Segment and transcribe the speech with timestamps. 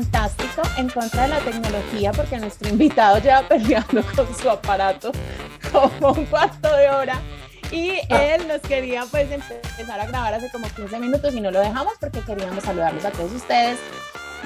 [0.00, 5.12] fantástico en contra de la tecnología porque nuestro invitado lleva peleando con su aparato
[5.70, 7.20] como un cuarto de hora
[7.70, 11.60] y él nos quería pues empezar a grabar hace como 15 minutos y no lo
[11.60, 13.78] dejamos porque queríamos saludarlos a todos ustedes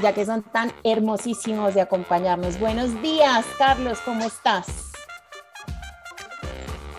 [0.03, 2.59] ya que son tan hermosísimos de acompañarnos.
[2.59, 4.91] Buenos días, Carlos, ¿cómo estás?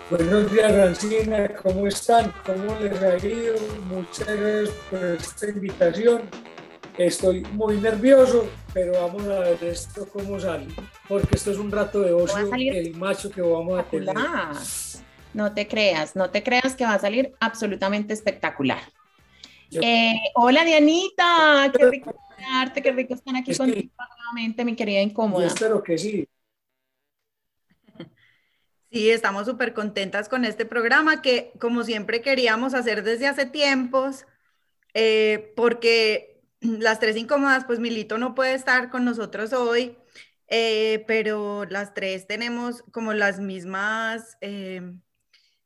[0.10, 2.32] Buenos días, Rancina, ¿cómo están?
[2.46, 3.56] ¿Cómo les ha ido?
[3.90, 6.22] Muchas gracias por esta invitación.
[6.98, 10.68] Estoy muy nervioso, pero vamos a ver esto cómo sale,
[11.10, 14.16] porque esto es un rato de ocio, el macho que vamos a tener.
[15.34, 18.80] No te creas, no te creas que va a salir absolutamente espectacular.
[19.72, 25.48] Eh, hola Dianita, qué rico estar, qué rico estar aquí contigo nuevamente, mi querida incómoda.
[25.48, 26.30] Yo espero que sí.
[28.90, 34.26] Sí, estamos súper contentas con este programa que, como siempre, queríamos hacer desde hace tiempos,
[34.94, 36.35] eh, porque
[36.80, 39.98] las tres incómodas, pues Milito no puede estar con nosotros hoy,
[40.48, 44.82] eh, pero las tres tenemos como las mismas, eh,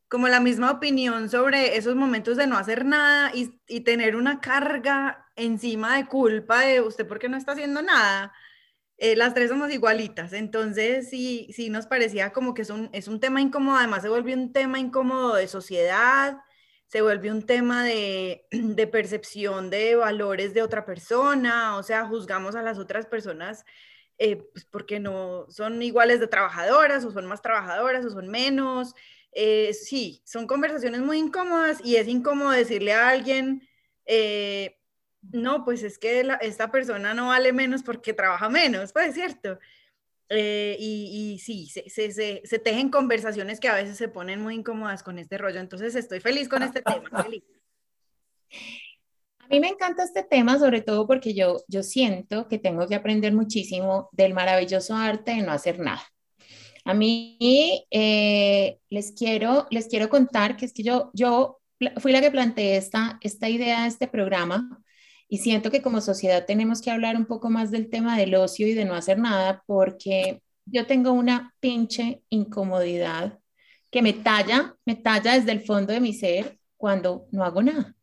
[0.07, 5.27] como la misma opinión sobre esos momentos de no hacer nada y, tener una carga
[5.35, 8.33] encima de culpa de usted porque no está haciendo nada.
[8.97, 13.07] Eh, las tres somos igualitas, entonces sí, sí nos parecía como que es un, es
[13.07, 16.37] un tema incómodo, además se vuelve un tema incómodo de sociedad,
[16.89, 22.61] se vuelve un tema de, percepción de valores de otra persona, o sea, juzgamos a
[22.61, 23.65] las otras personas
[24.17, 28.93] eh, pues porque no son iguales de trabajadoras, o son más trabajadoras, o son menos.
[29.31, 33.65] Eh, sí, son conversaciones muy incómodas y es incómodo decirle a alguien,
[35.21, 39.59] no, pues es que esta persona no vale menos porque trabaja menos, pues es cierto.
[40.29, 44.55] Eh, y, y, sí, se, se, se, tejen conversaciones que a veces se ponen muy
[44.55, 45.59] incómodas con este rollo.
[45.59, 47.09] Entonces estoy feliz con este tema.
[47.23, 47.43] Feliz.
[49.39, 52.93] A mí me encanta este tema, sobre todo porque yo, yo siento que tengo que
[52.93, 56.03] aprender muchísimo del maravilloso arte de no hacer nada.
[56.85, 61.59] A mí eh, les, quiero, les quiero contar que es que yo, yo
[61.97, 64.79] fui la que planteé esta, esta idea de este programa
[65.29, 68.67] y siento que como sociedad tenemos que hablar un poco más del tema del ocio
[68.67, 73.39] y de no hacer nada porque yo tengo una pinche incomodidad
[73.91, 77.95] que me talla, me talla desde el fondo de mi ser cuando no hago nada.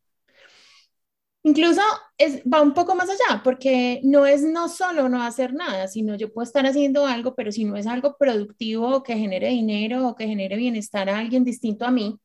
[1.42, 1.80] Incluso
[2.18, 6.16] es, va un poco más allá, porque no es no solo no hacer nada, sino
[6.16, 10.16] yo puedo estar haciendo algo, pero si no es algo productivo que genere dinero o
[10.16, 12.18] que genere bienestar a alguien distinto a mí,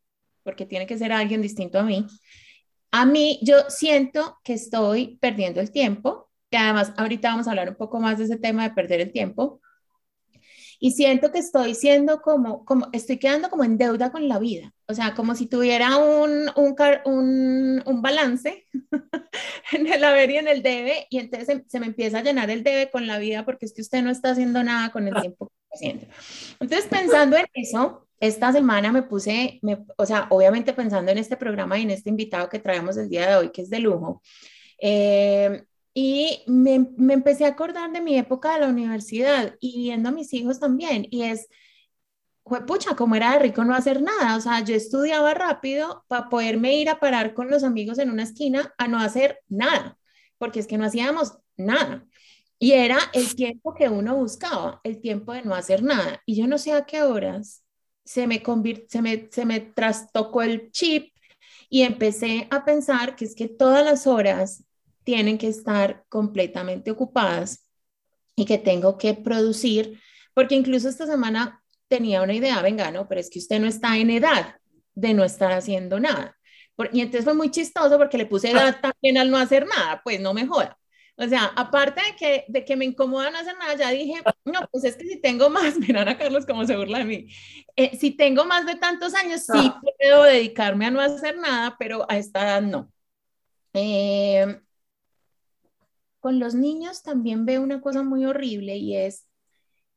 [0.44, 2.08] porque tiene que ser alguien distinto a mí,
[2.92, 7.70] a mí, yo siento que estoy perdiendo el tiempo, que además ahorita vamos a hablar
[7.70, 9.62] un poco más de ese tema de perder el tiempo,
[10.84, 14.74] y siento que estoy siendo como, como estoy quedando como en deuda con la vida,
[14.88, 16.76] o sea, como si tuviera un, un,
[17.06, 18.66] un, un balance
[19.72, 22.50] en el haber y en el debe, y entonces se, se, me empieza a llenar
[22.50, 25.14] el debe con la vida porque es que usted no está haciendo nada con el
[25.22, 26.08] tiempo que está haciendo.
[26.60, 29.60] Entonces, pensando en eso, esta semana me puse,
[29.98, 33.28] o sea, obviamente pensando en este programa y en este invitado que traemos el día
[33.28, 34.22] de hoy, que es de lujo,
[34.80, 40.10] eh, y me, me, empecé a acordar de mi época de la universidad y viendo
[40.10, 41.48] a mis hijos también, y es,
[42.68, 46.76] pucha, como era de rico no hacer nada, o sea, yo estudiaba rápido para poderme
[46.76, 49.98] ir a parar con los amigos en una esquina a no hacer nada,
[50.38, 52.06] porque es que no hacíamos nada.
[52.60, 56.22] Y era el tiempo que uno buscaba, el tiempo de no hacer nada.
[56.28, 57.61] Y yo no sé a qué horas
[58.04, 58.42] se me,
[58.88, 61.14] se me, se me trastocó el chip
[61.70, 64.64] y empecé a pensar que es que todas las horas
[65.04, 67.68] tienen que estar completamente ocupadas
[68.36, 70.00] y que tengo que producir,
[70.34, 73.98] porque incluso esta semana tenía una idea, venga, no, pero es que usted no está
[73.98, 74.56] en edad
[74.96, 76.38] de no estar haciendo nada.
[76.94, 80.20] Y entonces fue muy chistoso porque le puse edad también al no hacer nada, pues
[80.20, 80.78] no me joda.
[81.16, 84.60] O sea, aparte de que, de que me incomoda no hacer nada, ya dije, no,
[84.72, 87.28] pues es que si tengo más, miran a Carlos como se burla de mí,
[87.76, 89.82] eh, si tengo más de tantos años, sí ah.
[90.00, 92.92] puedo dedicarme a no hacer nada, pero a esta edad no.
[93.74, 94.62] Eh,
[96.20, 99.28] con los niños también veo una cosa muy horrible y es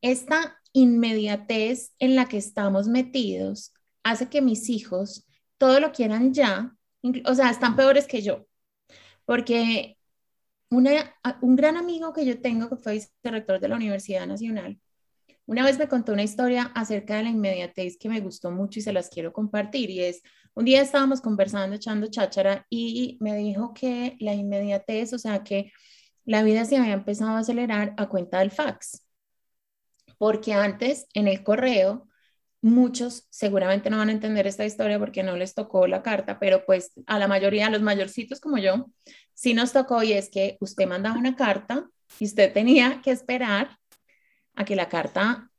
[0.00, 3.72] esta inmediatez en la que estamos metidos
[4.02, 5.26] hace que mis hijos
[5.58, 6.76] todo lo quieran ya,
[7.24, 8.46] o sea, están peores que yo,
[9.24, 9.98] porque
[10.70, 14.78] un gran amigo que yo tengo, que fue director de la Universidad Nacional,
[15.46, 18.82] una vez me contó una historia acerca de la inmediatez que me gustó mucho y
[18.82, 19.90] se las quiero compartir.
[19.90, 20.22] Y es,
[20.54, 25.70] un día estábamos conversando, echando cháchara, y me dijo que la inmediatez, o sea, que
[26.24, 29.06] la vida se había empezado a acelerar a cuenta del fax.
[30.16, 32.08] Porque antes, en el correo,
[32.62, 36.64] muchos seguramente no van a entender esta historia porque no les tocó la carta, pero
[36.64, 38.86] pues a la mayoría, a los mayorcitos como yo,
[39.34, 41.88] sí nos tocó y es que usted mandaba una carta
[42.18, 43.78] y usted tenía que esperar
[44.54, 45.50] a que la carta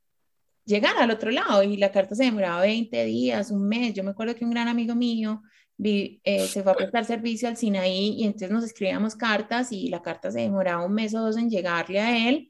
[0.65, 3.93] llegara al otro lado y la carta se demoraba 20 días, un mes.
[3.93, 5.41] Yo me acuerdo que un gran amigo mío
[5.83, 10.01] eh, se fue a prestar servicio al Sinaí y entonces nos escribíamos cartas y la
[10.01, 12.49] carta se demoraba un mes o dos en llegarle a él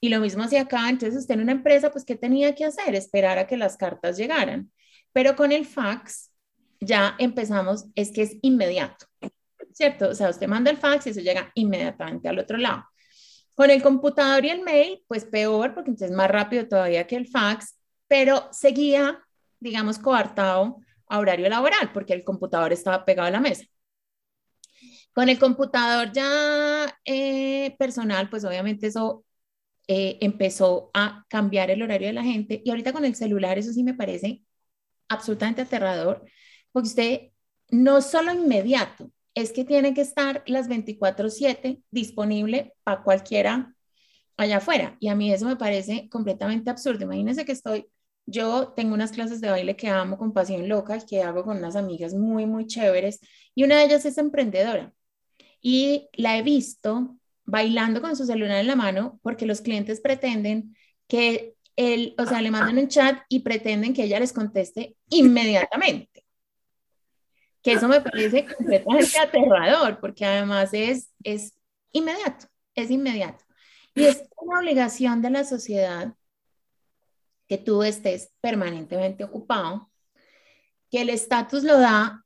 [0.00, 2.94] y lo mismo hacía acá, entonces usted en una empresa, pues, ¿qué tenía que hacer?
[2.94, 4.72] Esperar a que las cartas llegaran.
[5.12, 6.30] Pero con el fax
[6.80, 9.06] ya empezamos, es que es inmediato,
[9.72, 10.10] ¿cierto?
[10.10, 12.84] O sea, usted manda el fax y eso llega inmediatamente al otro lado.
[13.54, 17.16] Con el computador y el mail, pues peor, porque entonces es más rápido todavía que
[17.16, 17.76] el fax,
[18.08, 19.20] pero seguía,
[19.60, 20.78] digamos, coartado
[21.08, 23.64] a horario laboral, porque el computador estaba pegado a la mesa.
[25.12, 29.24] Con el computador ya eh, personal, pues obviamente eso
[29.88, 33.72] eh, empezó a cambiar el horario de la gente y ahorita con el celular eso
[33.72, 34.42] sí me parece
[35.08, 36.24] absolutamente aterrador,
[36.72, 37.20] porque usted
[37.70, 43.74] no solo inmediato, es que tiene que estar las 24/7 disponible para cualquiera
[44.36, 44.96] allá afuera.
[45.00, 47.04] Y a mí eso me parece completamente absurdo.
[47.04, 47.86] Imagínense que estoy,
[48.26, 51.76] yo tengo unas clases de baile que amo con pasión loca, que hago con unas
[51.76, 53.20] amigas muy, muy chéveres,
[53.54, 54.92] y una de ellas es emprendedora.
[55.60, 60.76] Y la he visto bailando con su celular en la mano porque los clientes pretenden
[61.08, 66.19] que él, o sea, le mandan un chat y pretenden que ella les conteste inmediatamente.
[67.62, 71.52] Que eso me parece completamente aterrador porque además es, es
[71.92, 73.44] inmediato, es inmediato.
[73.94, 76.14] Y es una obligación de la sociedad
[77.48, 79.90] que tú estés permanentemente ocupado,
[80.90, 82.24] que el estatus lo da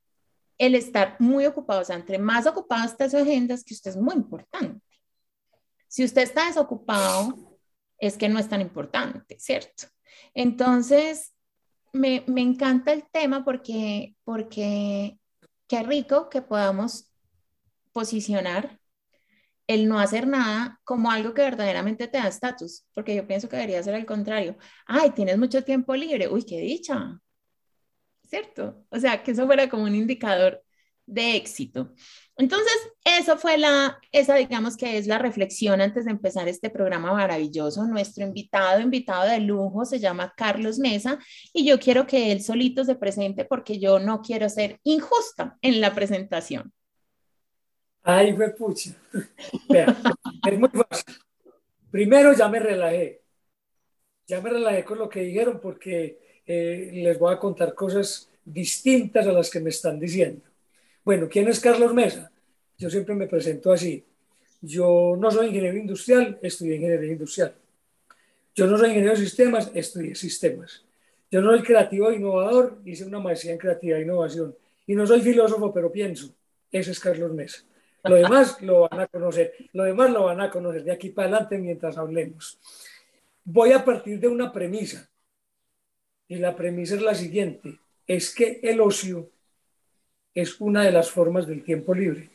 [0.58, 3.90] el estar muy ocupado, o sea, entre más ocupado está su agenda, es que usted
[3.90, 4.84] es muy importante.
[5.88, 7.58] Si usted está desocupado,
[7.98, 9.84] es que no es tan importante, ¿cierto?
[10.34, 11.32] Entonces,
[11.92, 15.18] me, me encanta el tema porque, porque
[15.68, 17.10] qué rico que podamos
[17.92, 18.80] posicionar
[19.66, 23.56] el no hacer nada como algo que verdaderamente te da estatus, porque yo pienso que
[23.56, 24.56] debería ser al contrario.
[24.86, 27.20] Ay, tienes mucho tiempo libre, uy, qué dicha,
[28.28, 28.84] ¿cierto?
[28.90, 30.62] O sea, que eso fuera como un indicador
[31.06, 31.94] de éxito.
[32.36, 37.12] Entonces, eso fue la, esa digamos que es la reflexión antes de empezar este programa
[37.12, 37.84] maravilloso.
[37.84, 41.18] Nuestro invitado, invitado de lujo, se llama Carlos Mesa
[41.52, 45.80] y yo quiero que él solito se presente porque yo no quiero ser injusta en
[45.80, 46.72] la presentación.
[48.02, 48.90] Ay, fue pucha.
[51.90, 53.22] Primero ya me relajé.
[54.26, 59.26] Ya me relajé con lo que dijeron porque eh, les voy a contar cosas distintas
[59.26, 60.42] a las que me están diciendo.
[61.04, 62.32] Bueno, ¿quién es Carlos Mesa?
[62.78, 64.02] Yo siempre me presento así.
[64.62, 67.54] Yo no soy ingeniero industrial, estudié ingeniería industrial.
[68.54, 70.82] Yo no soy ingeniero de sistemas, estudié sistemas.
[71.30, 74.56] Yo no soy creativo e innovador, hice una maestría en creatividad e innovación.
[74.86, 76.34] Y no soy filósofo, pero pienso.
[76.72, 77.62] Ese es Carlos Mesa.
[78.04, 79.54] Lo demás lo van a conocer.
[79.74, 82.58] Lo demás lo van a conocer de aquí para adelante mientras hablemos.
[83.44, 85.06] Voy a partir de una premisa.
[86.28, 87.78] Y la premisa es la siguiente.
[88.06, 89.33] Es que el ocio
[90.34, 92.30] es una de las formas del tiempo libre.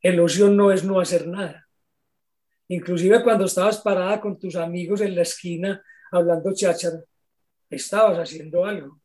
[0.00, 1.66] El ocio no es no hacer nada.
[2.68, 5.82] Inclusive cuando estabas parada con tus amigos en la esquina
[6.12, 7.02] hablando cháchara,
[7.68, 9.00] estabas haciendo algo.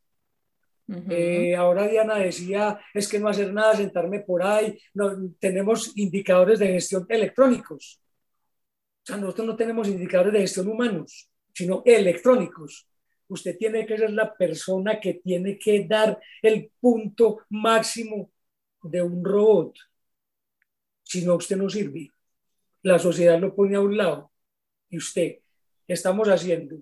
[1.08, 4.76] Eh, ahora Diana decía, es que no hacer nada, sentarme por ahí.
[4.94, 8.00] No, tenemos indicadores de gestión electrónicos.
[9.02, 12.89] O sea, nosotros no tenemos indicadores de gestión humanos, sino electrónicos
[13.30, 18.30] usted tiene que ser la persona que tiene que dar el punto máximo
[18.82, 19.76] de un robot.
[21.02, 22.10] Si no, usted no sirve.
[22.82, 24.32] La sociedad lo pone a un lado.
[24.88, 25.38] Y usted,
[25.86, 26.76] ¿qué estamos haciendo?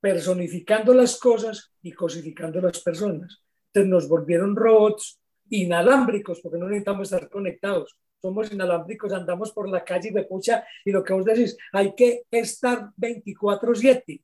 [0.00, 3.42] Personificando las cosas y cosificando las personas.
[3.68, 7.98] Entonces nos volvieron robots inalámbricos, porque no necesitamos estar conectados.
[8.20, 11.94] Somos inalámbricos, andamos por la calle y me pucha, y lo que vos decís, hay
[11.94, 14.22] que estar 24-7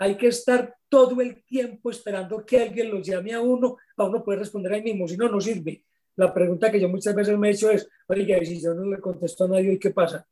[0.00, 4.24] hay que estar todo el tiempo esperando que alguien lo llame a uno para uno
[4.24, 5.84] poder responder ahí mismo, si no, no sirve.
[6.16, 8.98] La pregunta que yo muchas veces me he hecho es, oye, si yo no le
[8.98, 10.26] contesto a nadie, ¿qué pasa?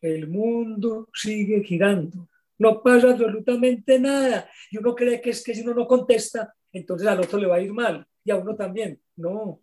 [0.00, 4.50] El mundo sigue girando, no pasa absolutamente nada.
[4.72, 7.56] Y uno cree que es que si uno no contesta, entonces al otro le va
[7.56, 9.00] a ir mal y a uno también.
[9.14, 9.60] No,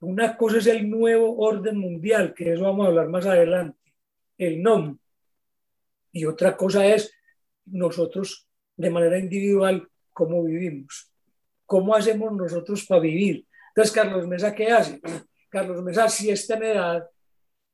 [0.00, 3.78] una cosa es el nuevo orden mundial, que eso vamos a hablar más adelante,
[4.38, 4.98] el NOM.
[6.10, 7.14] Y otra cosa es
[7.64, 8.48] nosotros
[8.82, 11.08] de manera individual cómo vivimos,
[11.64, 13.46] cómo hacemos nosotros para vivir.
[13.68, 15.00] Entonces, Carlos Mesa, ¿qué hace?
[15.48, 17.08] Carlos Mesa sí está en edad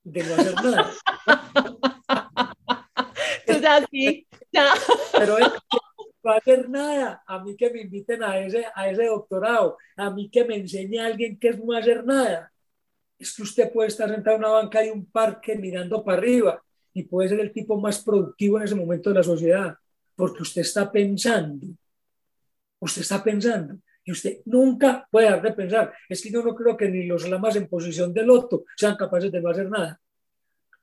[0.05, 0.93] de no hacer nada.
[3.47, 3.55] Tú
[3.91, 4.27] sí,
[5.13, 5.37] Pero
[6.27, 7.23] va a hacer nada.
[7.27, 10.99] A mí que me inviten a ese, a ese doctorado, a mí que me enseñe
[10.99, 12.53] a alguien que es no hacer nada.
[13.19, 16.63] Es que usted puede estar sentado en una banca de un parque mirando para arriba
[16.93, 19.75] y puede ser el tipo más productivo en ese momento de la sociedad,
[20.19, 21.65] porque usted está pensando.
[22.81, 23.79] Usted está pensando.
[24.03, 25.95] Y usted nunca puede dejar de pensar.
[26.09, 29.31] Es que yo no creo que ni los lamas en posición de loto sean capaces
[29.31, 30.01] de no hacer nada.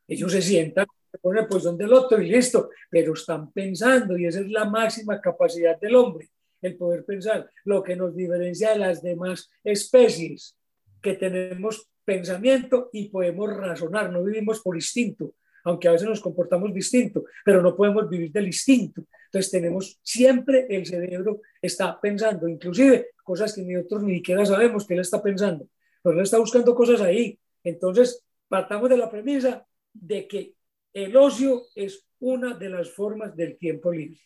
[0.07, 4.25] Ellos se sientan, se ponen en posición de loto y listo, pero están pensando y
[4.25, 6.29] esa es la máxima capacidad del hombre,
[6.61, 7.51] el poder pensar.
[7.65, 10.55] Lo que nos diferencia de las demás especies,
[11.01, 15.33] que tenemos pensamiento y podemos razonar, no vivimos por instinto,
[15.65, 19.03] aunque a veces nos comportamos distinto, pero no podemos vivir del instinto.
[19.25, 24.93] Entonces tenemos siempre el cerebro está pensando, inclusive cosas que nosotros ni siquiera sabemos que
[24.93, 25.67] él está pensando,
[26.01, 27.37] pero él está buscando cosas ahí.
[27.63, 30.53] Entonces partamos de la premisa de que
[30.93, 34.19] el ocio es una de las formas del tiempo libre.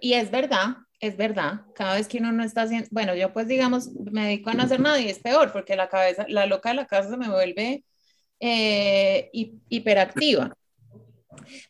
[0.00, 3.48] Y es verdad, es verdad, cada vez que uno no está haciendo, bueno, yo pues
[3.48, 6.68] digamos, me dedico a no hacer nada y es peor porque la cabeza, la loca
[6.68, 7.84] de la casa se me vuelve
[8.40, 10.56] eh, hiperactiva.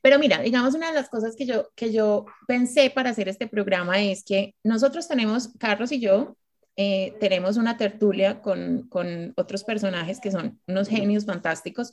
[0.03, 3.47] Pero mira, digamos, una de las cosas que yo, que yo pensé para hacer este
[3.47, 6.37] programa es que nosotros tenemos, Carlos y yo,
[6.77, 11.93] eh, tenemos una tertulia con, con otros personajes que son unos genios fantásticos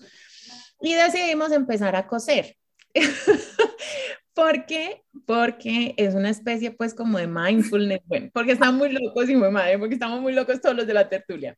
[0.82, 2.58] y decidimos empezar a coser.
[4.34, 5.04] ¿Por qué?
[5.28, 9.52] Porque es una especie pues como de mindfulness, bueno, porque están muy locos y muy
[9.52, 11.56] madre, porque estamos muy locos todos los de la tertulia.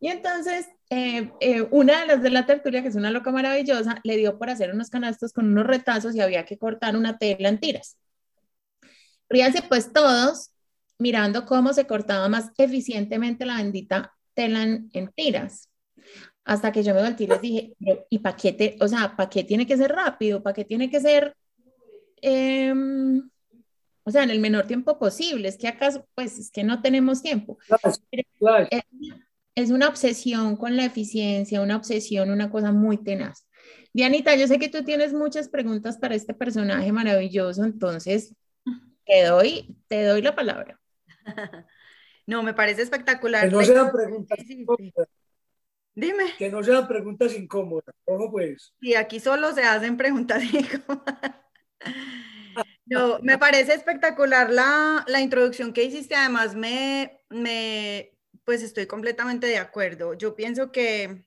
[0.00, 4.00] Y entonces, eh, eh, una de las de la tertulia, que es una loca maravillosa,
[4.04, 7.50] le dio por hacer unos canastos con unos retazos y había que cortar una tela
[7.50, 7.98] en tiras.
[9.28, 10.50] Ríanse pues todos
[10.98, 15.68] mirando cómo se cortaba más eficientemente la bendita tela en, en tiras.
[16.44, 17.76] Hasta que yo me volteé y les dije,
[18.08, 20.42] ¿y para qué, o sea, para qué tiene que ser rápido?
[20.42, 21.34] ¿Para qué tiene que ser
[22.26, 23.28] Em,
[24.02, 25.46] o sea, en el menor tiempo posible.
[25.46, 27.58] Es que acaso, pues es que no tenemos tiempo.
[29.54, 33.46] Es, una obsesión con la eficiencia, una obsesión, una cosa muy tenaz.
[33.92, 38.34] Dianita, yo sé que tú tienes muchas preguntas para este personaje maravilloso, entonces
[39.04, 40.80] te doy, te doy la palabra.
[42.26, 43.50] No, me parece espectacular.
[43.50, 45.08] Que no sean preguntas incómodas.
[45.94, 46.24] Dime.
[46.38, 47.94] Que no sean preguntas incómodas.
[48.06, 48.72] Ojo, pues.
[48.80, 51.43] Y aquí solo se hacen preguntas incómodas.
[52.86, 56.14] No, me parece espectacular la, la, introducción que hiciste.
[56.14, 58.12] Además, me, me,
[58.44, 60.12] pues estoy completamente de acuerdo.
[60.12, 61.24] Yo pienso que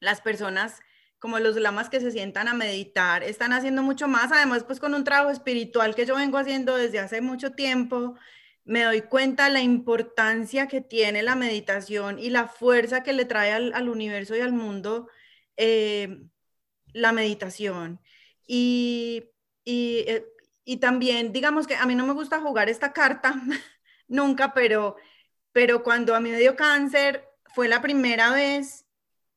[0.00, 0.80] las personas
[1.22, 4.32] como los lamas que se sientan a meditar están haciendo mucho más.
[4.32, 8.16] Además, pues con un trabajo espiritual que yo vengo haciendo desde hace mucho tiempo,
[8.64, 13.52] me doy cuenta la importancia que tiene la meditación y la fuerza que le trae
[13.52, 15.08] al, al universo y al mundo
[15.56, 16.24] eh,
[16.92, 18.00] la meditación.
[18.44, 19.31] Y
[19.64, 20.26] y, eh,
[20.64, 23.34] y también, digamos que a mí no me gusta jugar esta carta
[24.08, 24.96] nunca, pero,
[25.52, 28.86] pero cuando a mí me dio cáncer fue la primera vez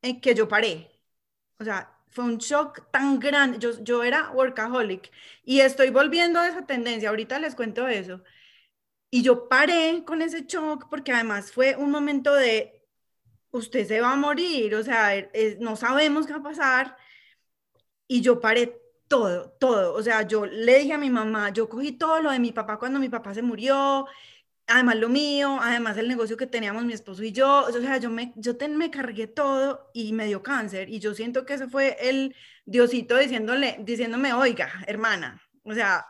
[0.02, 0.92] en que yo paré.
[1.60, 3.60] O sea, fue un shock tan grande.
[3.60, 5.12] Yo, yo era workaholic
[5.44, 7.10] y estoy volviendo a esa tendencia.
[7.10, 8.24] Ahorita les cuento eso.
[9.10, 12.86] Y yo paré con ese shock porque además fue un momento de,
[13.52, 15.12] usted se va a morir, o sea,
[15.60, 16.98] no sabemos qué va a pasar.
[18.08, 19.94] Y yo paré todo, todo.
[19.94, 22.78] O sea, yo le dije a mi mamá, yo cogí todo lo de mi papá
[22.80, 24.08] cuando mi papá se murió,
[24.68, 28.10] además lo mío, además el negocio que teníamos mi esposo y yo, o sea, yo
[28.10, 31.98] me, yo me cargué todo y me dio cáncer y yo siento que ese fue
[32.02, 32.36] el
[32.66, 36.06] Diosito diciéndole, diciéndome, oiga, hermana, o sea,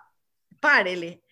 [0.62, 1.24] párele.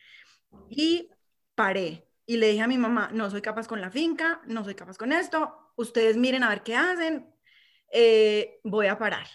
[0.69, 1.09] Y
[1.55, 4.75] paré y le dije a mi mamá, no soy capaz con la finca, no soy
[4.75, 7.33] capaz con esto, ustedes miren a ver qué hacen,
[7.91, 9.27] eh, voy a parar,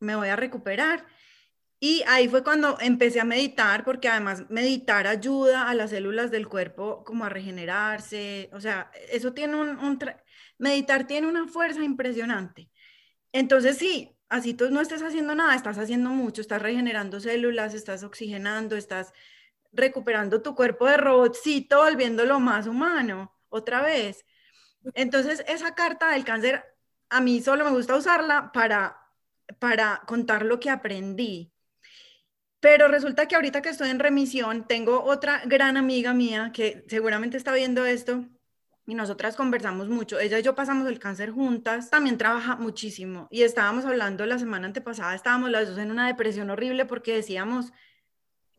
[0.00, 1.06] me voy a recuperar
[1.84, 6.46] y ahí fue cuando empecé a meditar, porque además meditar ayuda a las células del
[6.46, 8.50] cuerpo como a regenerarse.
[8.52, 9.98] O sea, eso tiene un,
[10.58, 12.70] meditar tiene una fuerza impresionante.
[13.32, 18.04] Entonces sí, así tú no estés haciendo nada, estás haciendo mucho, estás regenerando células, estás
[18.04, 19.12] oxigenando, estás
[19.72, 24.24] recuperando tu cuerpo de robotcito, volviéndolo más humano otra vez.
[24.94, 26.64] Entonces esa carta del cáncer,
[27.10, 29.00] a mí solo me gusta usarla para,
[29.58, 31.51] para contar lo que aprendí
[32.62, 37.36] pero resulta que ahorita que estoy en remisión, tengo otra gran amiga mía que seguramente
[37.36, 38.24] está viendo esto
[38.86, 40.20] y nosotras conversamos mucho.
[40.20, 44.68] Ella y yo pasamos el cáncer juntas, también trabaja muchísimo y estábamos hablando la semana
[44.68, 47.72] antepasada, estábamos las dos en una depresión horrible porque decíamos,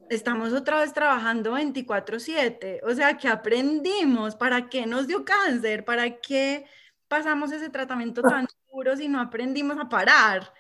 [0.10, 4.36] estamos otra vez trabajando 24/7, o sea, ¿qué aprendimos?
[4.36, 5.86] ¿Para qué nos dio cáncer?
[5.86, 6.66] ¿Para qué
[7.08, 10.54] pasamos ese tratamiento tan duro si no aprendimos a parar?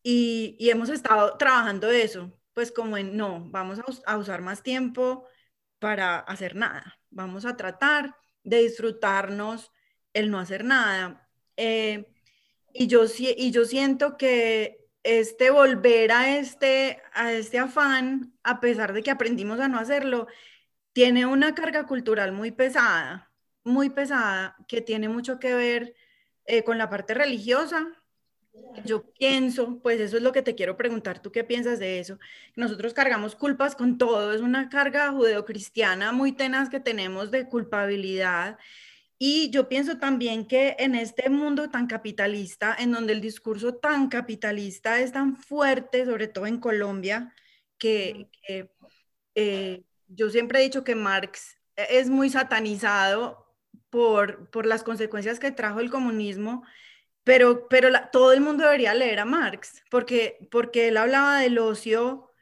[0.00, 5.28] Y, y hemos estado trabajando eso pues como en, no, vamos a, usar más tiempo
[5.78, 6.98] para hacer nada.
[7.08, 9.70] Vamos a tratar de disfrutarnos
[10.12, 11.30] el no hacer nada.
[11.56, 12.12] Eh,
[12.74, 18.92] y, yo, y yo siento que este volver a este, a este afán, a pesar
[18.92, 20.26] de que aprendimos a no hacerlo,
[20.92, 23.30] tiene una carga cultural muy pesada,
[23.62, 25.94] muy pesada, que tiene mucho que ver
[26.44, 27.86] eh, con la parte religiosa.
[28.84, 32.18] Yo pienso, pues eso es lo que te quiero preguntar, ¿tú qué piensas de eso?
[32.54, 38.58] Nosotros cargamos culpas con todo, es una carga judeocristiana muy tenaz que tenemos de culpabilidad
[39.18, 44.08] y yo pienso también que en este mundo tan capitalista, en donde el discurso tan
[44.08, 47.34] capitalista es tan fuerte, sobre todo en Colombia,
[47.78, 48.28] que,
[49.34, 53.54] eh, yo siempre he dicho que Marx es muy satanizado
[53.90, 56.64] por, por las consecuencias que trajo el comunismo,
[57.28, 62.32] pero, pero todo el mundo debería leer a Marx, porque, porque él hablaba del ocio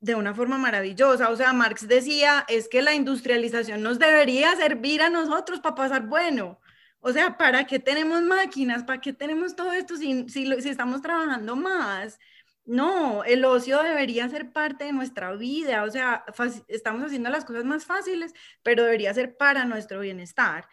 [0.00, 1.30] de una forma maravillosa.
[1.30, 6.08] O sea, Marx decía, es que la industrialización nos debería servir a nosotros para pasar
[6.08, 6.58] bueno.
[6.98, 8.82] O sea, ¿para qué tenemos máquinas?
[8.82, 12.18] ¿Para qué tenemos todo esto si, si, estamos trabajando más?
[12.64, 15.84] No, el ocio debería ser parte de nuestra vida.
[15.84, 16.24] O sea,
[16.66, 18.34] estamos haciendo las cosas más fáciles,
[18.64, 20.66] pero debería ser para nuestro bienestar.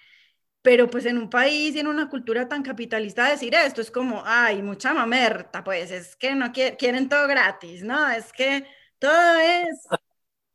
[0.62, 4.22] Pero pues en un país y en una cultura tan capitalista decir esto es como,
[4.26, 8.10] ay, mucha mamerta, pues es que no quieren todo gratis, ¿no?
[8.10, 8.66] Es que
[9.00, 9.88] todo es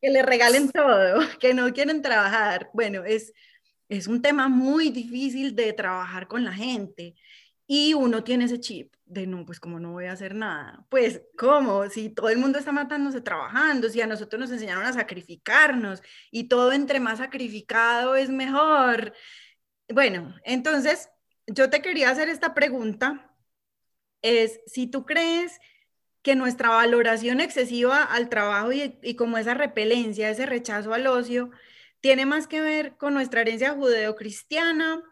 [0.00, 2.70] que le regalen todo, que no quieren trabajar.
[2.72, 3.32] Bueno, es,
[3.88, 7.14] es un tema muy difícil de trabajar con la gente
[7.66, 10.84] y uno tiene ese chip de no, pues como no voy a hacer nada.
[10.88, 11.88] Pues, ¿cómo?
[11.88, 16.44] Si todo el mundo está matándose trabajando, si a nosotros nos enseñaron a sacrificarnos y
[16.48, 19.12] todo entre más sacrificado es mejor.
[19.88, 21.09] Bueno, entonces
[21.47, 23.33] yo te quería hacer esta pregunta.
[24.23, 25.59] Es si tú crees
[26.23, 31.50] que nuestra valoración excesiva al trabajo y, como esa repelencia, ese rechazo al ocio,
[32.00, 35.02] tiene más que ver con nuestra herencia judeocristiana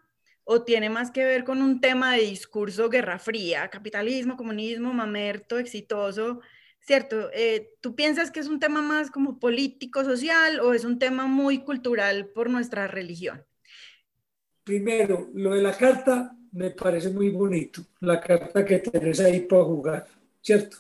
[0.45, 5.59] o tiene más que ver con un tema de discurso guerra fría, capitalismo, comunismo, mamerto,
[5.59, 6.41] exitoso,
[6.81, 7.31] ¿cierto?
[7.33, 11.27] Eh, ¿Tú piensas que es un tema más como político, social o es un tema
[11.27, 13.47] muy cultural por nuestra religión?
[14.65, 19.65] Primero, lo de la carta me parece muy bonito, la carta que tenés ahí para
[19.65, 20.07] jugar,
[20.41, 20.79] ¿cierto?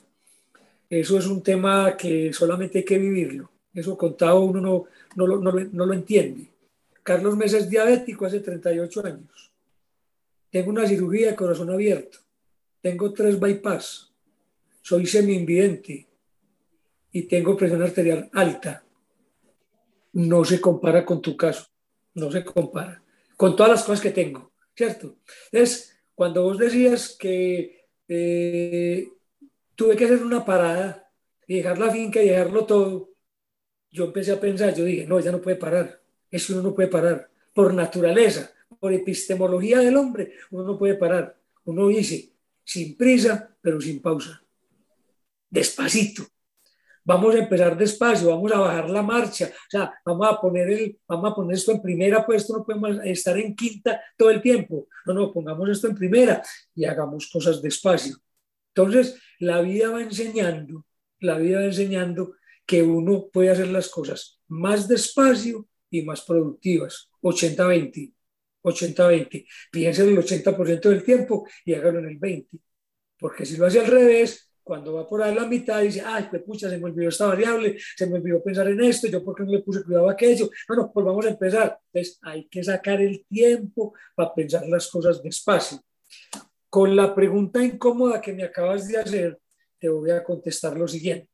[0.89, 3.51] Eso es un tema que solamente hay que vivirlo.
[3.75, 4.85] Eso contado uno no,
[5.17, 6.47] no, lo, no, lo entiende.
[7.03, 9.51] Carlos Mesa es diabético hace 38 años.
[10.51, 12.19] Tengo una cirugía de corazón abierto.
[12.81, 14.13] Tengo tres bypass.
[14.81, 16.07] Soy semi-invidente
[17.11, 18.85] y tengo presión arterial alta.
[20.13, 21.67] No se compara con tu caso.
[22.15, 23.04] No se compara.
[23.45, 24.53] Con todas las cosas que tengo.
[24.75, 25.19] ¿Cierto?
[25.53, 29.07] Es cuando vos decías que eh,
[29.75, 31.13] tuve que hacer una parada
[31.47, 33.11] y dejar la finca y dejarlo todo.
[33.91, 36.01] Yo empecé a pensar, yo dije, no, ya no puede parar.
[36.31, 37.29] Eso uno no puede parar.
[37.53, 41.39] Por naturaleza, por epistemología del hombre, uno no puede parar.
[41.65, 42.33] Uno dice,
[42.65, 44.43] sin prisa, pero sin pausa.
[45.51, 46.23] Despacito.
[47.05, 50.99] Vamos a empezar despacio, vamos a bajar la marcha, o sea, vamos a poner, el,
[51.07, 54.41] vamos a poner esto en primera, pues esto no podemos estar en quinta todo el
[54.41, 54.89] tiempo.
[55.05, 56.43] No, no, pongamos esto en primera
[56.75, 58.17] y hagamos cosas despacio.
[58.75, 60.87] Entonces, la vida va enseñando,
[61.21, 62.37] la vida va enseñando
[62.67, 67.11] que uno puede hacer las cosas más despacio y más productivas.
[67.23, 68.13] 80-20,
[68.63, 69.47] 80-20.
[69.71, 72.49] Piensen el 80% del tiempo y hágalo en el 20%.
[73.19, 76.43] Porque si lo hace al revés, cuando va por ahí la mitad dice, ay, pues
[76.43, 79.45] pucha, se me olvidó esta variable, se me olvidó pensar en esto, yo por qué
[79.45, 80.49] no le puse cuidado a aquello.
[80.67, 81.79] Bueno, pues vamos a empezar.
[81.93, 85.79] Entonces hay que sacar el tiempo para pensar las cosas despacio.
[86.71, 89.39] Con la pregunta incómoda que me acabas de hacer,
[89.79, 91.31] te voy a contestar lo siguiente.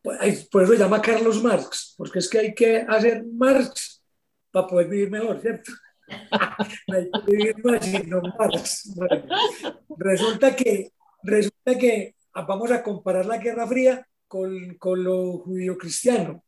[0.00, 4.02] Pues, por eso se llama Carlos Marx, porque es que hay que hacer Marx
[4.50, 5.72] para poder vivir mejor, ¿cierto?
[9.98, 10.92] resulta, que,
[11.22, 12.14] resulta que
[12.46, 16.44] vamos a comparar la Guerra Fría con, con lo judío-cristiano.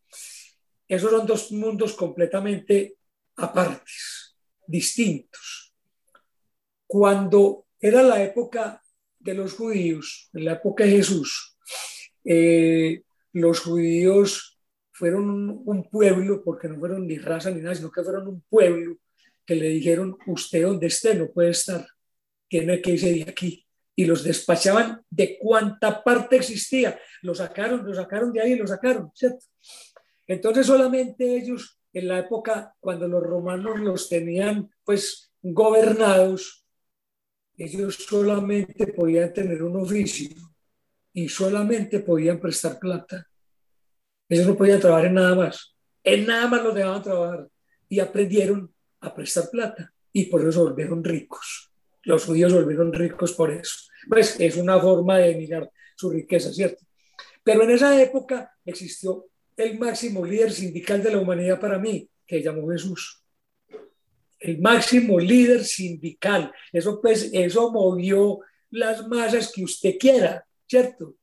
[0.89, 2.97] Esos son dos mundos completamente
[3.37, 4.35] apartes,
[4.67, 5.71] distintos
[6.91, 8.83] cuando era la época
[9.21, 11.57] de los judíos, en la época de Jesús,
[12.25, 14.59] eh, los judíos
[14.91, 18.97] fueron un, pueblo, porque no fueron ni raza ni nada, sino que fueron un pueblo
[19.51, 21.85] que le dijeron, usted donde esté no puede estar,
[22.47, 23.67] tiene que irse de aquí.
[23.97, 26.97] Y los despachaban de cuánta parte existía.
[27.23, 29.45] Lo sacaron, lo sacaron de ahí, lo sacaron, ¿cierto?
[30.29, 36.65] Entonces solamente ellos, en la época cuando los romanos los tenían pues gobernados,
[37.57, 40.31] ellos solamente podían tener un oficio
[41.13, 43.27] y solamente podían prestar plata.
[44.29, 45.75] Ellos no podían trabajar en nada más.
[46.05, 47.49] En nada más los dejaban trabajar.
[47.89, 49.93] Y aprendieron a prestar plata.
[50.13, 51.71] Y por eso se volvieron ricos.
[52.03, 53.91] Los judíos se volvieron ricos por eso.
[54.09, 56.85] Pues es una forma de mirar su riqueza, ¿cierto?
[57.45, 62.43] Pero en esa época existió el máximo líder sindical de la humanidad para mí, que
[62.43, 63.23] llamó Jesús.
[64.39, 66.53] El máximo líder sindical.
[66.73, 71.17] Eso, pues, eso movió las masas que usted quiera, ¿cierto?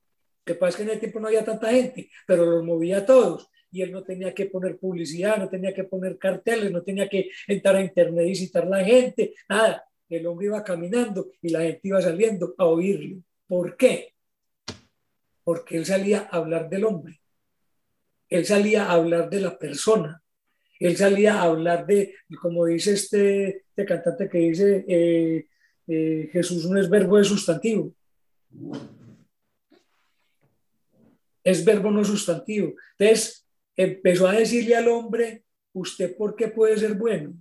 [0.46, 3.06] Que pasa es que en ese tiempo no había tanta gente, pero los movía a
[3.06, 3.50] todos.
[3.72, 7.30] Y él no tenía que poner publicidad, no tenía que poner carteles, no tenía que
[7.48, 9.84] entrar a internet y citar a la gente, nada.
[10.10, 13.18] El hombre iba caminando y la gente iba saliendo a oírlo.
[13.46, 14.14] ¿Por qué?
[15.44, 17.20] Porque él salía a hablar del hombre.
[18.30, 20.22] Él salía a hablar de la persona.
[20.80, 25.48] Él salía a hablar de, como dice este, este cantante que dice, eh,
[25.88, 27.94] eh, Jesús no es verbo, es sustantivo.
[31.44, 32.74] Es verbo no sustantivo.
[32.98, 33.47] Entonces,
[33.78, 37.34] empezó a decirle al hombre, ¿usted por qué puede ser bueno?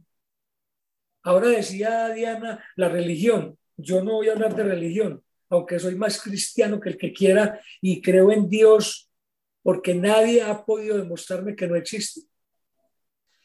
[1.22, 3.59] Ahora decía Diana, la religión.
[3.77, 7.61] Yo no voy a hablar de religión, aunque soy más cristiano que el que quiera
[7.81, 9.11] y creo en Dios
[9.62, 12.20] porque nadie ha podido demostrarme que no existe.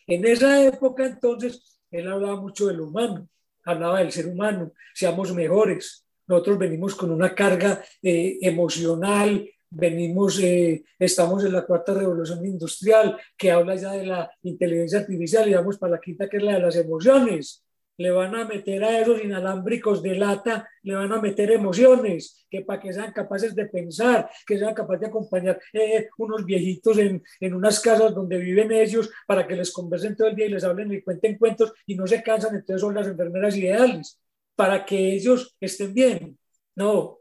[0.05, 3.27] En esa época entonces, él hablaba mucho del humano,
[3.65, 6.05] hablaba del ser humano, seamos mejores.
[6.27, 13.17] Nosotros venimos con una carga eh, emocional, venimos, eh, estamos en la cuarta revolución industrial,
[13.37, 16.53] que habla ya de la inteligencia artificial y vamos para la quinta, que es la
[16.53, 17.63] de las emociones
[18.01, 22.61] le van a meter a esos inalámbricos de lata, le van a meter emociones, que
[22.61, 27.23] para que sean capaces de pensar, que sean capaces de acompañar eh, unos viejitos en,
[27.39, 30.63] en, unas casas donde viven ellos para que les conversen todo el día y les
[30.63, 34.19] hablen y cuenten cuentos y no se cansan, entonces son las enfermeras ideales,
[34.55, 36.37] para que ellos estén bien.
[36.75, 37.19] No.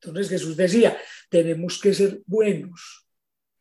[0.00, 0.96] Entonces Jesús decía,
[1.28, 3.06] tenemos que ser buenos,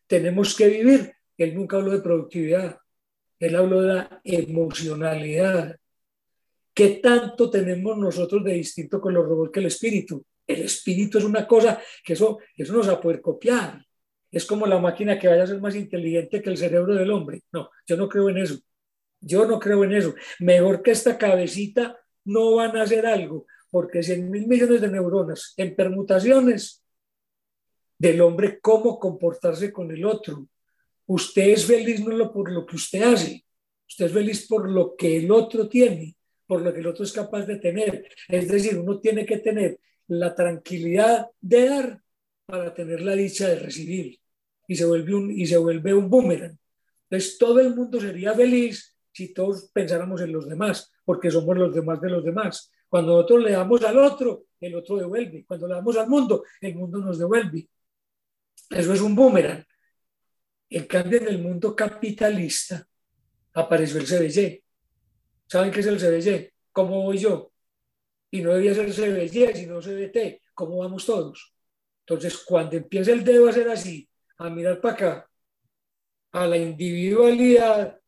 [0.07, 1.13] tenemos que vivir.
[1.37, 2.77] Él nunca habló de productividad,
[3.39, 5.77] él habló de la emocionalidad,
[6.75, 10.25] ¿Qué tanto tenemos nosotros de distinto con los robots que el espíritu?
[10.45, 13.81] El espíritu es una cosa que eso, eso no se va a poder copiar.
[14.29, 17.43] Es como la máquina que vaya a ser más inteligente que el cerebro del hombre.
[17.53, 18.59] No, yo no creo en eso.
[19.21, 20.13] Yo no creo en eso.
[20.39, 25.53] Mejor que esta cabecita no van a hacer algo, porque 100 mil millones de neuronas
[25.55, 26.83] en permutaciones
[27.97, 30.47] del hombre, cómo comportarse con el otro.
[31.07, 33.45] Usted es feliz no por lo que usted hace,
[33.87, 36.15] usted es feliz por lo que el otro tiene
[36.47, 38.07] por lo que el otro es capaz de tener.
[38.27, 42.01] Es decir, uno tiene que tener la tranquilidad de dar
[42.45, 44.19] para tener la dicha de recibir
[44.67, 46.57] y se vuelve un, y se vuelve un boomerang.
[47.09, 51.73] Entonces todo el mundo sería feliz si todos pensáramos en los demás, porque somos los
[51.73, 52.71] demás de los demás.
[52.89, 55.45] Cuando nosotros le damos al otro, el otro devuelve.
[55.47, 57.67] Cuando le damos al mundo, el mundo nos devuelve.
[58.69, 59.63] Eso es un boomerang.
[60.69, 62.87] En cambio, en el mundo capitalista
[63.53, 64.63] apareció el CBC.
[65.47, 66.53] ¿Saben qué es el CBC?
[66.71, 67.51] ¿Cómo voy yo?
[68.31, 70.41] Y no debía ser CBC, sino CBT.
[70.53, 71.53] ¿Cómo vamos todos?
[72.01, 75.29] Entonces, cuando empieza el dedo a ser así, a mirar para acá,
[76.31, 77.99] a la individualidad,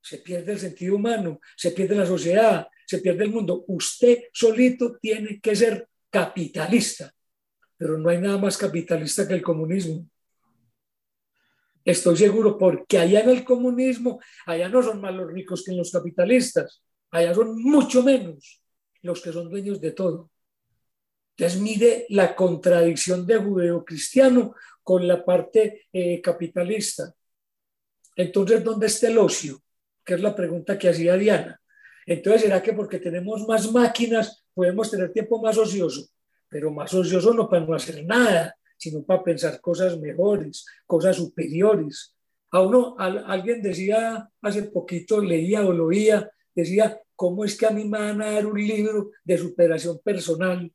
[0.00, 3.64] se pierde el sentido humano, se pierde la sociedad, se pierde el mundo.
[3.68, 7.12] Usted solito tiene que ser capitalista,
[7.80, 10.06] pero no hay nada más capitalista que el comunismo.
[11.82, 15.90] Estoy seguro, porque allá en el comunismo, allá no son más los ricos que los
[15.90, 18.60] capitalistas, allá son mucho menos
[19.00, 20.30] los que son dueños de todo.
[21.34, 27.14] Entonces mide la contradicción de judeo-cristiano con la parte eh, capitalista.
[28.14, 29.62] Entonces, ¿dónde está el ocio?
[30.04, 31.58] Que es la pregunta que hacía Diana.
[32.04, 36.10] Entonces, ¿será que porque tenemos más máquinas podemos tener tiempo más ocioso?
[36.50, 42.14] Pero más ocioso no para no hacer nada, sino para pensar cosas mejores, cosas superiores.
[42.50, 47.70] A uno, alguien decía hace poquito, leía o lo oía, decía, ¿cómo es que a
[47.70, 50.70] mí me van a dar un libro de superación personal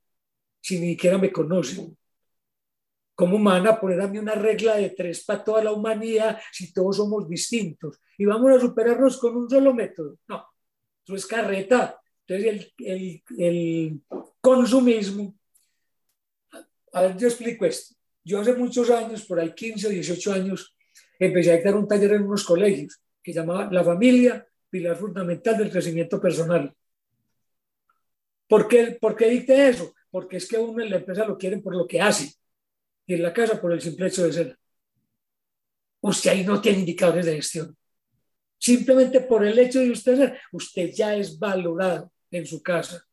[0.62, 1.98] si ni siquiera me conocen?
[3.14, 6.40] ¿Cómo me van a poner a mí una regla de tres para toda la humanidad
[6.52, 8.00] si todos somos distintos?
[8.18, 10.18] Y vamos a superarnos con un solo método.
[10.28, 10.46] No,
[11.04, 12.00] eso es carreta.
[12.28, 14.02] Entonces el, el, el
[14.42, 15.36] consumismo
[16.96, 17.94] a ver, yo explico esto.
[18.24, 20.74] Yo hace muchos años, por ahí 15 o 18 años,
[21.20, 25.70] empecé a dictar un taller en unos colegios que llamaba La familia, pilar fundamental del
[25.70, 26.74] crecimiento personal.
[28.48, 29.94] ¿Por qué, ¿Por qué dicté eso?
[30.10, 32.34] Porque es que a uno en la empresa lo quieren por lo que hace
[33.06, 34.58] y en la casa por el simple hecho de ser.
[36.00, 37.76] Usted ahí no tiene indicadores de gestión.
[38.58, 43.06] Simplemente por el hecho de usted ser, usted ya es valorado en su casa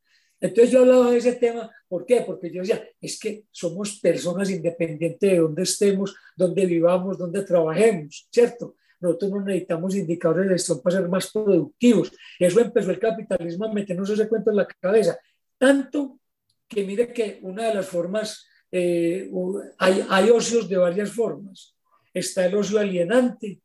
[0.42, 2.24] Entonces yo hablaba de ese tema, ¿por qué?
[2.26, 8.26] Porque yo decía, es que somos personas independientes de dónde estemos, dónde vivamos, dónde trabajemos,
[8.28, 8.74] ¿cierto?
[8.98, 12.10] Nosotros no necesitamos indicadores de gestión para ser más productivos.
[12.40, 15.16] Eso empezó el capitalismo a meternos ese cuento en la cabeza.
[15.56, 16.18] Tanto
[16.66, 19.30] que mire que una de las formas, eh,
[19.78, 21.76] hay, hay ocios de varias formas.
[22.12, 23.60] Está el ocio alienante,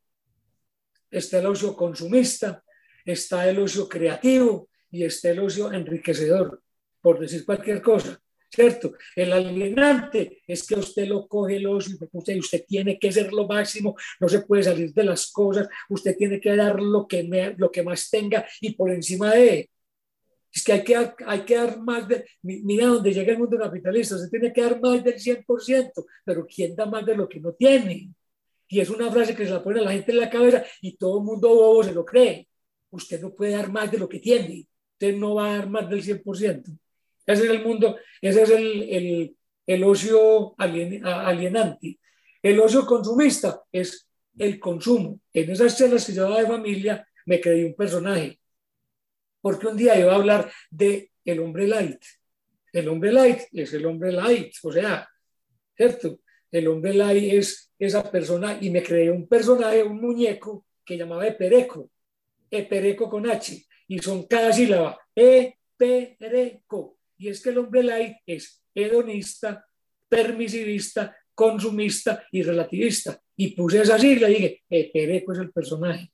[1.10, 2.63] está el ocio consumista,
[3.04, 6.62] está el ocio creativo y está el ocio enriquecedor
[7.02, 8.94] por decir cualquier cosa, ¿cierto?
[9.16, 13.48] El alienante es que usted lo coge el ocio y usted tiene que ser lo
[13.48, 17.72] máximo, no se puede salir de las cosas, usted tiene que dar lo que, lo
[17.72, 19.70] que más tenga y por encima de
[20.52, 24.18] es que hay que, hay que dar más de, mira donde llega el mundo capitalista,
[24.18, 27.54] se tiene que dar más del 100%, pero ¿quién da más de lo que no
[27.54, 28.10] tiene?
[28.68, 30.98] Y es una frase que se la pone a la gente en la cabeza y
[30.98, 32.48] todo el mundo bobo se lo cree.
[32.90, 35.90] Usted no puede dar más de lo que tiene, usted no va a dar más
[35.90, 36.78] del 100%.
[37.28, 39.36] Ese es el mundo, ese es el,
[39.68, 42.00] el, ocio alienante.
[42.42, 45.20] El ocio consumista es el consumo.
[45.34, 48.40] En esas charlas que llevaba de familia me creí un personaje,
[49.42, 52.02] porque un día iba a hablar de el hombre light.
[52.72, 55.10] El hombre light es el hombre light, o sea,
[55.76, 56.20] ¿cierto?
[56.50, 61.28] El hombre light es esa persona y me creé un personaje, un muñeco que llamaba
[61.28, 61.90] Epereco,
[62.50, 66.97] Epereco con H, y son cada sílaba, Epereco.
[67.17, 69.65] Y es que el hombre light es hedonista,
[70.08, 73.21] permisivista, consumista y relativista.
[73.36, 76.12] Y puse esa sigla y dije, Pereco es el personaje.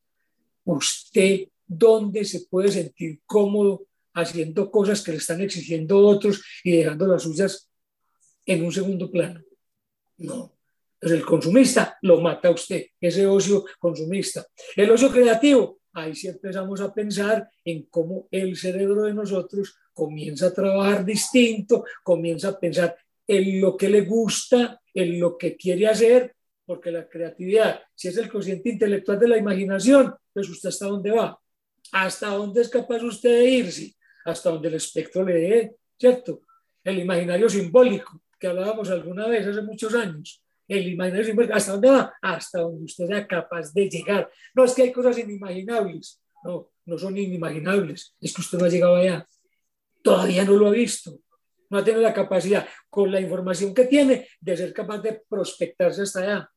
[0.65, 7.07] ¿Usted dónde se puede sentir cómodo haciendo cosas que le están exigiendo otros y dejando
[7.07, 7.69] las suyas
[8.45, 9.41] en un segundo plano?
[10.17, 10.53] No.
[10.95, 14.45] Entonces el consumista lo mata a usted, ese ocio consumista.
[14.75, 20.47] El ocio creativo, ahí sí empezamos a pensar en cómo el cerebro de nosotros comienza
[20.47, 22.95] a trabajar distinto, comienza a pensar
[23.27, 28.17] en lo que le gusta, en lo que quiere hacer, porque la creatividad, si es
[28.17, 31.39] el consciente intelectual de la imaginación, pues usted hasta dónde va,
[31.91, 36.41] hasta dónde es capaz usted de irse, hasta donde el espectro le dé, ¿cierto?
[36.84, 41.89] El imaginario simbólico, que hablábamos alguna vez hace muchos años, el imaginario simbólico, ¿hasta dónde
[41.89, 42.13] va?
[42.21, 44.32] Hasta donde usted sea capaz de llegar.
[44.53, 48.69] No es que hay cosas inimaginables, no, no son inimaginables, es que usted no ha
[48.69, 49.27] llegado allá
[50.03, 51.19] todavía no lo ha visto,
[51.69, 56.03] no ha tenido la capacidad, con la información que tiene, de ser capaz de prospectarse
[56.03, 56.49] hasta allá.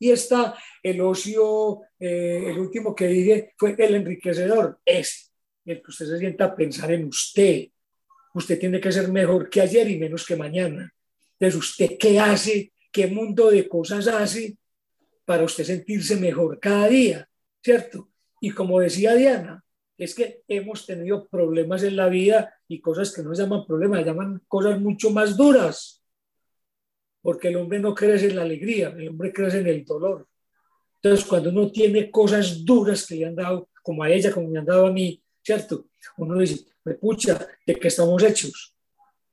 [0.00, 5.30] Y está el ocio, eh, el último que dije fue el enriquecedor, ese,
[5.64, 7.68] el que usted se sienta a pensar en usted.
[8.34, 10.92] Usted tiene que ser mejor que ayer y menos que mañana.
[11.38, 12.72] Entonces, ¿usted qué hace?
[12.90, 14.56] ¿Qué mundo de cosas hace
[15.24, 17.28] para usted sentirse mejor cada día?
[17.62, 18.08] ¿Cierto?
[18.40, 19.64] Y como decía Diana,
[20.02, 24.04] es que hemos tenido problemas en la vida y cosas que no se llaman problemas,
[24.04, 26.02] llaman cosas mucho más duras.
[27.20, 30.26] Porque el hombre no crece en la alegría, el hombre crece en el dolor.
[31.00, 34.58] Entonces, cuando uno tiene cosas duras que le han dado, como a ella, como me
[34.58, 35.86] han dado a mí, ¿cierto?
[36.16, 38.76] Uno dice, me pucha, ¿de qué estamos hechos?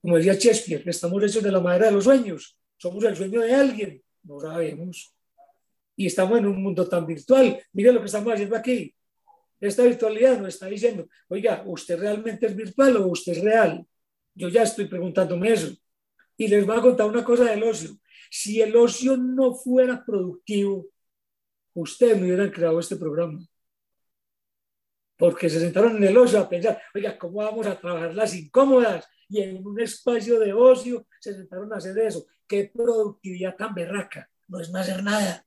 [0.02, 2.58] Como decía Shakespeare, estamos hechos de la madera de los sueños.
[2.78, 5.16] Somos el sueño de alguien, no sabemos.
[5.96, 7.60] Y estamos en un mundo tan virtual.
[7.74, 8.96] Mire lo que estamos haciendo aquí
[9.60, 13.86] esta virtualidad nos está diciendo, oiga, ¿usted realmente es virtual o usted es real?
[14.34, 15.76] Yo ya estoy preguntándome eso.
[16.38, 17.92] Y les voy a contar una cosa del ocio.
[18.32, 20.88] Si el ocio no fuera productivo,
[21.74, 23.40] ustedes no hubieran creado este programa.
[25.18, 29.06] Porque se sentaron en el ocio a pensar, oiga, ¿cómo vamos a trabajar las incómodas?
[29.28, 32.26] Y en un espacio de ocio se sentaron a hacer eso.
[32.48, 34.30] ¿Qué productividad tan berraca?
[34.48, 35.46] No es más hacer nada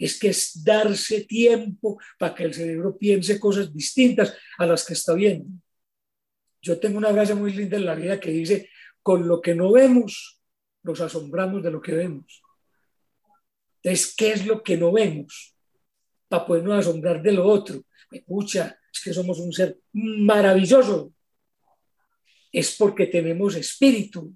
[0.00, 4.94] es que es darse tiempo para que el cerebro piense cosas distintas a las que
[4.94, 5.46] está viendo.
[6.62, 8.70] Yo tengo una frase muy linda en la vida que dice,
[9.02, 10.40] con lo que no vemos,
[10.82, 12.42] nos asombramos de lo que vemos.
[13.82, 15.54] Entonces, ¿qué es lo que no vemos?
[16.28, 17.84] Para podernos asombrar de lo otro.
[18.10, 21.12] Escucha, es que somos un ser maravilloso.
[22.50, 24.34] Es porque tenemos espíritu.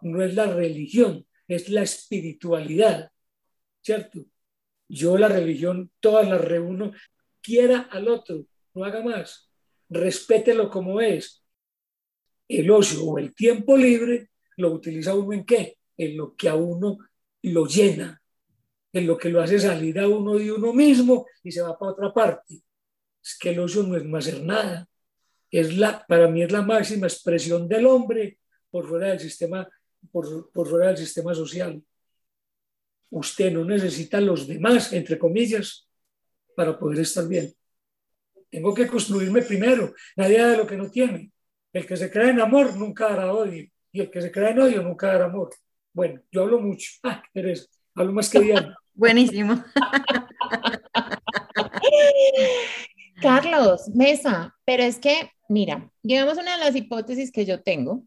[0.00, 3.10] No es la religión, es la espiritualidad.
[3.80, 4.31] ¿Cierto?
[4.94, 6.92] Yo la religión, todas las reúno,
[7.40, 9.50] quiera al otro, no haga más,
[9.88, 11.42] respételo como es.
[12.46, 14.28] El ocio o el tiempo libre
[14.58, 15.78] lo utiliza uno en qué?
[15.96, 16.98] En lo que a uno
[17.40, 18.20] lo llena,
[18.92, 21.92] en lo que lo hace salir a uno de uno mismo y se va para
[21.92, 22.62] otra parte.
[23.24, 24.86] Es que el ocio no es más hacer nada.
[25.50, 29.66] Es la, para mí es la máxima expresión del hombre por fuera del sistema,
[30.10, 31.82] por, por fuera del sistema social.
[33.12, 35.86] Usted no necesita los demás, entre comillas,
[36.56, 37.52] para poder estar bien.
[38.48, 39.92] Tengo que construirme primero.
[40.16, 41.30] Nadie da lo que no tiene.
[41.74, 43.68] El que se crea en amor nunca dará odio.
[43.92, 45.50] Y el que se crea en odio nunca dará amor.
[45.92, 46.90] Bueno, yo hablo mucho.
[47.02, 48.74] Ah, eres, hablo más que Diana.
[48.94, 49.62] Buenísimo.
[53.20, 58.04] Carlos, Mesa, pero es que, mira, digamos una de las hipótesis que yo tengo,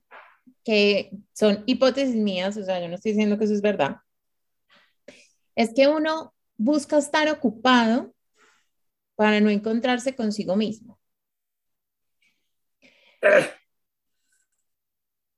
[0.63, 3.97] que son hipótesis mías, o sea, yo no estoy diciendo que eso es verdad,
[5.55, 8.13] es que uno busca estar ocupado
[9.15, 10.99] para no encontrarse consigo mismo.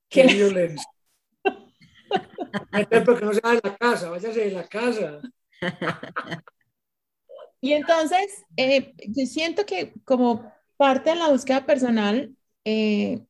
[0.10, 0.90] Qué violencia.
[3.06, 5.22] Porque no se va de la casa, váyase de la casa.
[7.60, 13.26] Y entonces, eh, yo siento que como parte de la búsqueda personal eh,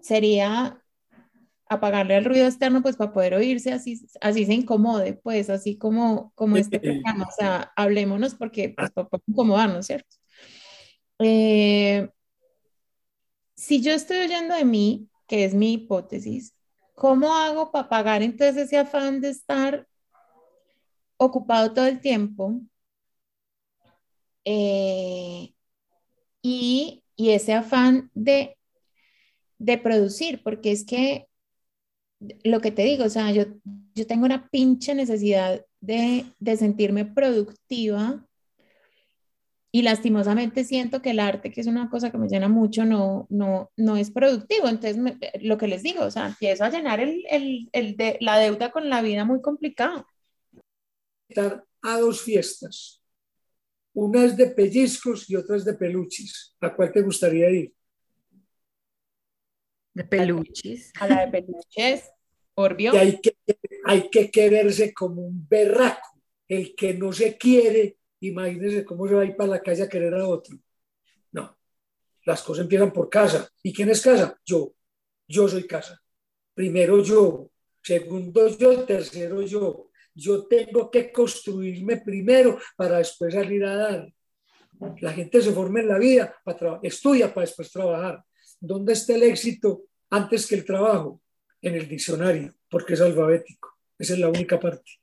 [0.00, 0.81] sería
[1.74, 6.32] apagarle el ruido externo, pues para poder oírse así, así se incomode, pues así como,
[6.34, 10.16] como este programa, o sea, hablémonos porque pues para incomodarnos, ¿cierto?
[11.18, 12.08] Eh,
[13.54, 16.54] si yo estoy oyendo de mí, que es mi hipótesis,
[16.94, 19.86] ¿cómo hago para pagar entonces ese afán de estar
[21.16, 22.60] ocupado todo el tiempo?
[24.44, 25.54] Eh,
[26.42, 28.58] y, y, ese afán de,
[29.58, 31.28] de producir, porque es que
[32.44, 33.44] lo que te digo, o sea, yo,
[33.94, 38.26] yo tengo una pinche necesidad de, de sentirme productiva
[39.74, 43.26] y lastimosamente siento que el arte, que es una cosa que me llena mucho, no,
[43.30, 44.68] no, no es productivo.
[44.68, 44.98] Entonces,
[45.40, 48.70] lo que les digo, o sea, empiezo a llenar el, el, el de, la deuda
[48.70, 50.06] con la vida muy complicado.
[51.80, 53.02] A dos fiestas.
[53.94, 56.54] Una es de pellizcos y otra de peluches.
[56.60, 57.74] ¿A cuál te gustaría ir?
[59.94, 60.92] De peluches.
[61.00, 62.10] A la de peluches,
[62.54, 62.94] Orbio.
[62.94, 63.36] Y hay que,
[63.84, 66.08] hay que quererse como un berraco.
[66.48, 69.88] El que no se quiere imagínense cómo se va a ir para la calle a
[69.88, 70.56] querer a otro.
[71.32, 71.56] No,
[72.24, 73.48] las cosas empiezan por casa.
[73.62, 74.38] ¿Y quién es casa?
[74.44, 74.72] Yo.
[75.26, 76.00] Yo soy casa.
[76.54, 77.50] Primero yo,
[77.82, 79.88] segundo yo, tercero yo.
[80.14, 84.12] Yo tengo que construirme primero para después salir a dar.
[85.00, 88.22] La gente se forma en la vida, para estudia para después trabajar.
[88.64, 91.20] ¿Dónde está el éxito antes que el trabajo?
[91.60, 93.76] En el diccionario, porque es alfabético.
[93.98, 95.00] Esa es la única parte.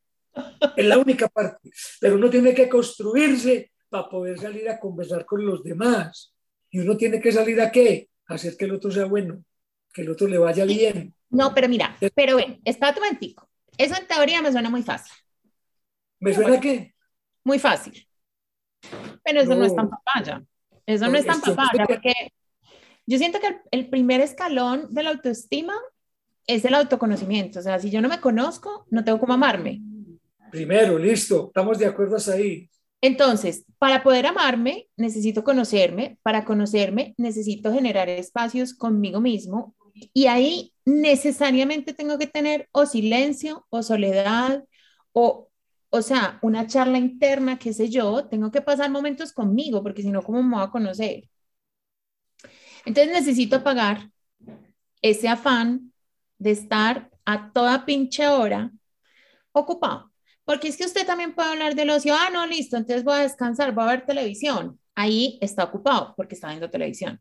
[0.78, 1.70] Es la única parte.
[2.00, 6.34] Pero uno tiene que construirse para poder salir a conversar con los demás.
[6.70, 8.10] Y uno tiene que salir a qué?
[8.28, 9.44] A hacer que el otro sea bueno,
[9.94, 11.14] que el otro le vaya bien.
[11.30, 13.50] No, pero mira, pero ven, espérate un momentico.
[13.78, 15.12] Eso en teoría me suena muy fácil.
[16.22, 16.94] ¿Me suena qué?
[17.44, 18.08] Muy fácil.
[19.24, 20.44] Pero eso no, es tan papaya.
[20.86, 22.14] Eso no, es tan papaya, porque
[23.10, 25.74] yo siento que el primer escalón de la autoestima
[26.46, 27.58] es el autoconocimiento.
[27.58, 29.82] O sea, si yo no me conozco, no tengo cómo amarme.
[30.52, 32.70] Primero, listo, estamos de acuerdo ahí.
[33.02, 36.20] Entonces, para poder amarme, necesito conocerme.
[36.22, 39.76] Para conocerme, necesito generar espacios conmigo mismo.
[40.14, 44.64] Y ahí necesariamente tengo que tener o silencio o soledad
[45.14, 45.50] o,
[45.90, 48.28] o sea, una charla interna, qué sé yo.
[48.28, 51.24] Tengo que pasar momentos conmigo porque si no, ¿cómo me voy a conocer?
[52.86, 54.10] Entonces necesito apagar
[55.02, 55.94] ese afán
[56.38, 58.72] de estar a toda pinche hora
[59.52, 60.12] ocupado.
[60.46, 63.20] Porque es que usted también puede hablar del ocio, ah, no, listo, entonces voy a
[63.20, 64.80] descansar, voy a ver televisión.
[64.96, 67.20] Ahí está ocupado porque está viendo televisión.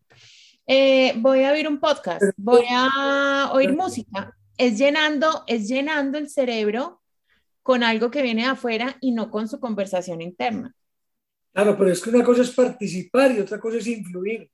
[0.67, 4.35] Eh, voy a oír un podcast, voy a oír música.
[4.57, 7.03] Es llenando, es llenando el cerebro
[7.63, 10.75] con algo que viene de afuera y no con su conversación interna.
[11.53, 14.51] Claro, pero es que una cosa es participar y otra cosa es influir.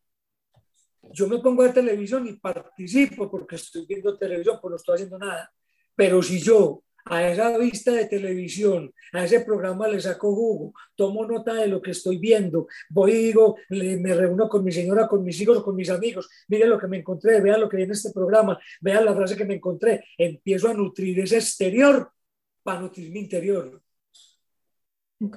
[1.12, 4.94] Yo me pongo a ver televisión y participo porque estoy viendo televisión, pues no estoy
[4.94, 5.52] haciendo nada.
[5.94, 11.26] Pero si yo a esa vista de televisión, a ese programa le saco jugo, tomo
[11.26, 15.22] nota de lo que estoy viendo, voy y digo, me reúno con mi señora, con
[15.22, 18.10] mis hijos, con mis amigos, miren lo que me encontré, vean lo que viene este
[18.10, 22.10] programa, vean la frase que me encontré, empiezo a nutrir ese exterior
[22.62, 23.80] para nutrir mi interior.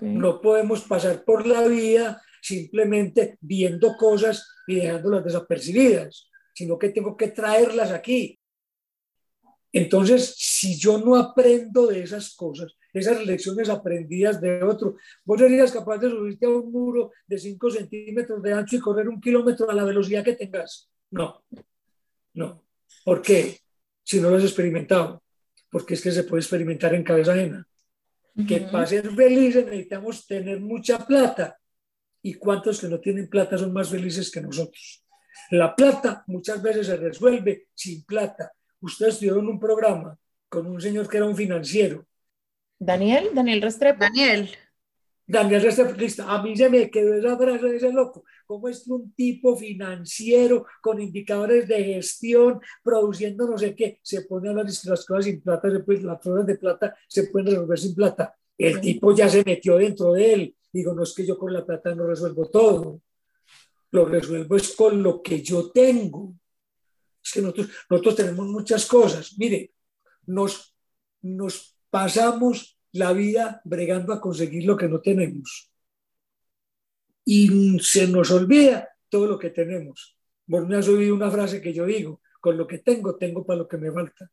[0.02, 7.16] No podemos pasar por la vida simplemente viendo cosas y dejándolas desapercibidas, sino que tengo
[7.16, 8.40] que traerlas aquí.
[9.72, 15.72] Entonces, si yo no aprendo de esas cosas, esas lecciones aprendidas de otro, vos serías
[15.72, 19.70] capaz de subirte a un muro de 5 centímetros de ancho y correr un kilómetro
[19.70, 20.90] a la velocidad que tengas.
[21.12, 21.44] No,
[22.34, 22.64] no.
[23.04, 23.60] ¿Por qué?
[24.04, 25.24] Si no lo has experimentado.
[25.70, 27.68] Porque es que se puede experimentar en cabeza ajena.
[28.48, 31.60] Que para ser felices necesitamos tener mucha plata.
[32.22, 35.04] ¿Y cuántos que no tienen plata son más felices que nosotros?
[35.52, 38.52] La plata muchas veces se resuelve sin plata
[38.82, 40.18] usted estudió en un programa
[40.50, 42.06] con un señor que era un financiero.
[42.80, 44.00] Daniel, Daniel Restrepo.
[44.00, 44.50] Daniel.
[45.26, 46.24] Daniel listo.
[46.24, 48.24] A mí se me quedó esa frase de ese loco.
[48.46, 54.22] ¿Cómo es que un tipo financiero con indicadores de gestión, produciendo no sé qué, se
[54.22, 57.48] pone a hablar de las cosas sin plata, después las cosas de plata se pueden
[57.48, 58.36] resolver sin plata?
[58.58, 60.56] El tipo ya se metió dentro de él.
[60.78, 63.02] Digo, no es que yo con la plata no resuelvo todo.
[63.90, 66.36] Lo resuelvo es con lo que yo tengo.
[67.24, 69.34] Es que nosotros, tenemos muchas cosas.
[69.40, 69.74] Mire,
[70.28, 70.78] nos,
[71.24, 75.72] nos pasamos la vida bregando a conseguir lo que no tenemos.
[77.26, 80.16] Y se nos olvida todo lo que tenemos.
[80.46, 83.58] Vos me has oído una frase que yo digo, con lo que tengo, tengo para
[83.58, 84.30] lo que me falta.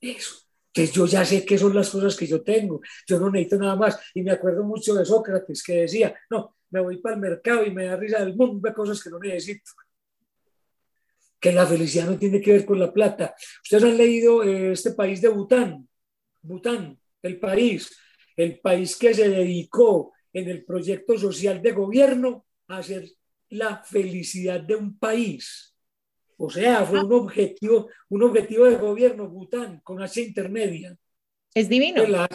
[0.00, 0.47] Eso.
[0.78, 2.80] Entonces yo ya sé qué son las cosas que yo tengo.
[3.04, 3.98] Yo no necesito nada más.
[4.14, 7.72] Y me acuerdo mucho de Sócrates que decía, no, me voy para el mercado y
[7.72, 9.72] me da risa del mundo de cosas que no necesito.
[11.40, 13.34] Que la felicidad no tiene que ver con la plata.
[13.60, 15.88] Ustedes han leído eh, este país de Bután,
[16.42, 17.96] Bután, el país,
[18.36, 23.08] el país que se dedicó en el proyecto social de gobierno a hacer
[23.48, 25.74] la felicidad de un país.
[26.40, 30.96] O sea, fue un objetivo, un objetivo de gobierno, Bután, con H intermedia.
[31.52, 32.06] Es divino.
[32.06, 32.28] La,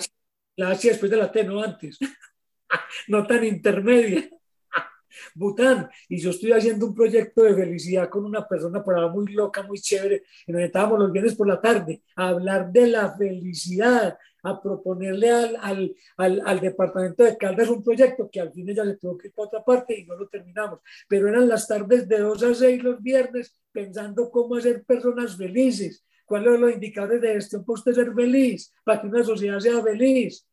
[0.57, 1.97] la H después de la T, no antes.
[3.07, 4.29] no tan intermedia.
[5.35, 9.63] Bután, y yo estoy haciendo un proyecto de felicidad con una persona para muy loca,
[9.63, 14.17] muy chévere, y nos estábamos los viernes por la tarde a hablar de la felicidad,
[14.43, 18.83] a proponerle al, al, al, al, departamento de Caldas un proyecto que al fin ya
[18.83, 20.79] se tuvo que ir para otra parte y no lo terminamos.
[21.07, 26.05] Pero eran las tardes de 2 a 6 los viernes pensando cómo hacer personas felices,
[26.25, 30.45] cuáles son los indicadores de gestión para ser feliz, para que una sociedad sea feliz.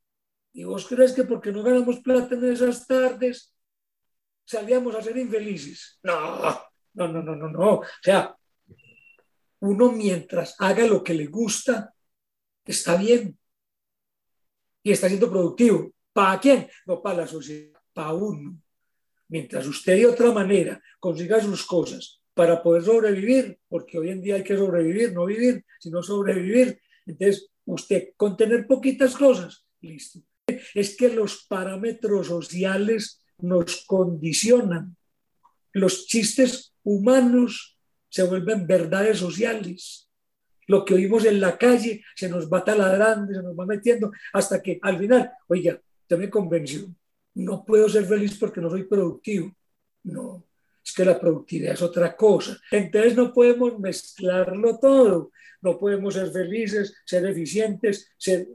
[0.53, 3.55] ¿Y vos crees que porque no ganamos plata en esas tardes
[4.45, 5.99] salíamos a ser infelices?
[6.05, 6.43] No,
[6.95, 7.70] no, no, no, no, no.
[7.74, 8.36] O sea,
[9.61, 11.93] uno mientras haga lo que le gusta,
[12.64, 13.36] está bien
[14.83, 15.93] y está siendo productivo.
[16.12, 16.68] ¿Para quién?
[16.87, 18.61] No para la sociedad, para uno.
[19.28, 24.37] Mientras usted de otra manera consiga sus cosas para poder sobrevivir, porque hoy en día
[24.37, 26.81] hay que sobrevivir, no vivir, sino sobrevivir.
[27.07, 30.20] Entonces, usted con tener poquitas cosas, listo.
[30.74, 34.97] Es que los parámetros sociales nos condicionan.
[35.72, 37.78] Los chistes humanos
[38.09, 40.10] se vuelven verdades sociales
[40.71, 44.62] lo que oímos en la calle se nos va taladrando, se nos va metiendo, hasta
[44.62, 46.87] que al final, oiga, usted me convenció,
[47.35, 49.53] no puedo ser feliz porque no soy productivo.
[50.05, 50.47] No,
[50.85, 52.57] es que la productividad es otra cosa.
[52.71, 58.47] Entonces no podemos mezclarlo todo, no podemos ser felices, ser eficientes, ser...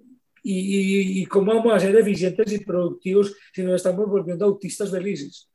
[0.42, 5.50] Y, y, cómo vamos a ser eficientes y productivos si nos estamos volviendo autistas felices?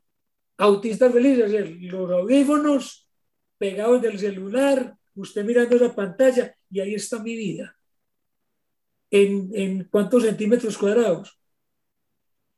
[0.57, 3.07] Autistas felices, los audífonos
[3.57, 7.75] pegados del celular, usted mirando la pantalla y ahí está mi vida.
[9.09, 11.37] ¿En, en cuántos centímetros cuadrados?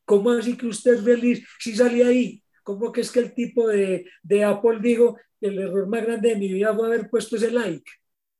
[0.06, 2.44] ¿Cómo así que usted es feliz si salí ahí?
[2.64, 6.36] ¿Cómo que es que el tipo de, de Apple digo, el error más grande de
[6.36, 7.90] mi vida fue haber puesto ese like?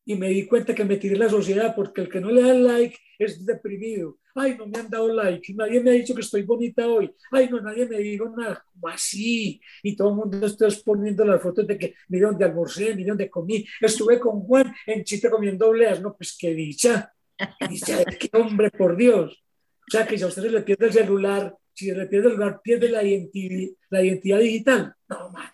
[0.06, 2.54] Y me di cuenta que me tiré la sociedad porque el que no le da
[2.54, 4.18] like es deprimido.
[4.36, 7.48] Ay, no me han dado like, nadie me ha dicho que estoy bonita hoy, ay,
[7.52, 11.68] no, nadie me dijo nada, como así, y todo el mundo está poniendo las fotos
[11.68, 16.02] de que, mire dónde almorcé, mire dónde comí, estuve con Juan en Chita comiendo obleas,
[16.02, 17.14] no, pues qué dicha,
[17.70, 19.44] dicha, qué hombre, por Dios,
[19.88, 22.60] o sea, que si a ustedes le pierde el celular, si le pierde el celular,
[22.64, 25.53] pierde la identidad, la identidad digital, no, man.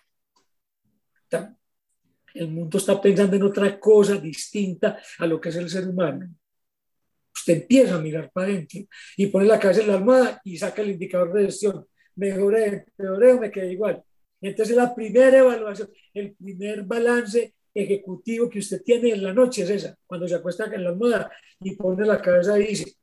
[2.34, 6.28] El mundo está pensando en otra cosa distinta a lo que es el ser humano
[7.40, 8.80] usted empieza a mirar para adentro
[9.16, 11.86] y pone la cabeza en la almohada y saca el indicador de gestión.
[12.16, 14.02] Mejoré, mejoré o me quedé igual.
[14.40, 19.70] Entonces la primera evaluación, el primer balance ejecutivo que usted tiene en la noche es
[19.70, 22.94] esa, cuando se acuesta en la almohada y pone la cabeza y dice,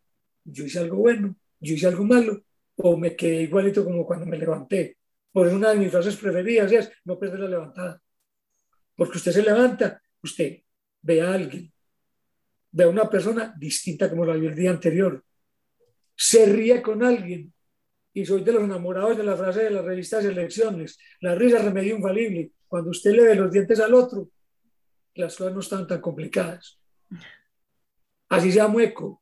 [0.43, 2.43] yo hice algo bueno, yo hice algo malo,
[2.75, 4.97] o me quedé igualito como cuando me levanté.
[5.31, 8.01] Por eso una de mis frases preferidas es no perder la levantada.
[8.97, 10.63] Porque usted se levanta, usted
[11.03, 11.71] ve a alguien,
[12.71, 15.23] ve a una persona distinta como la vio el día anterior.
[16.15, 17.53] Se ríe con alguien.
[18.11, 20.97] Y soy de los enamorados de la frase de las revistas Elecciones.
[21.21, 22.51] La risa remedio infalible.
[22.67, 24.31] Cuando usted le ve los dientes al otro,
[25.13, 26.79] las cosas no están tan complicadas.
[28.29, 29.21] Así sea mueco.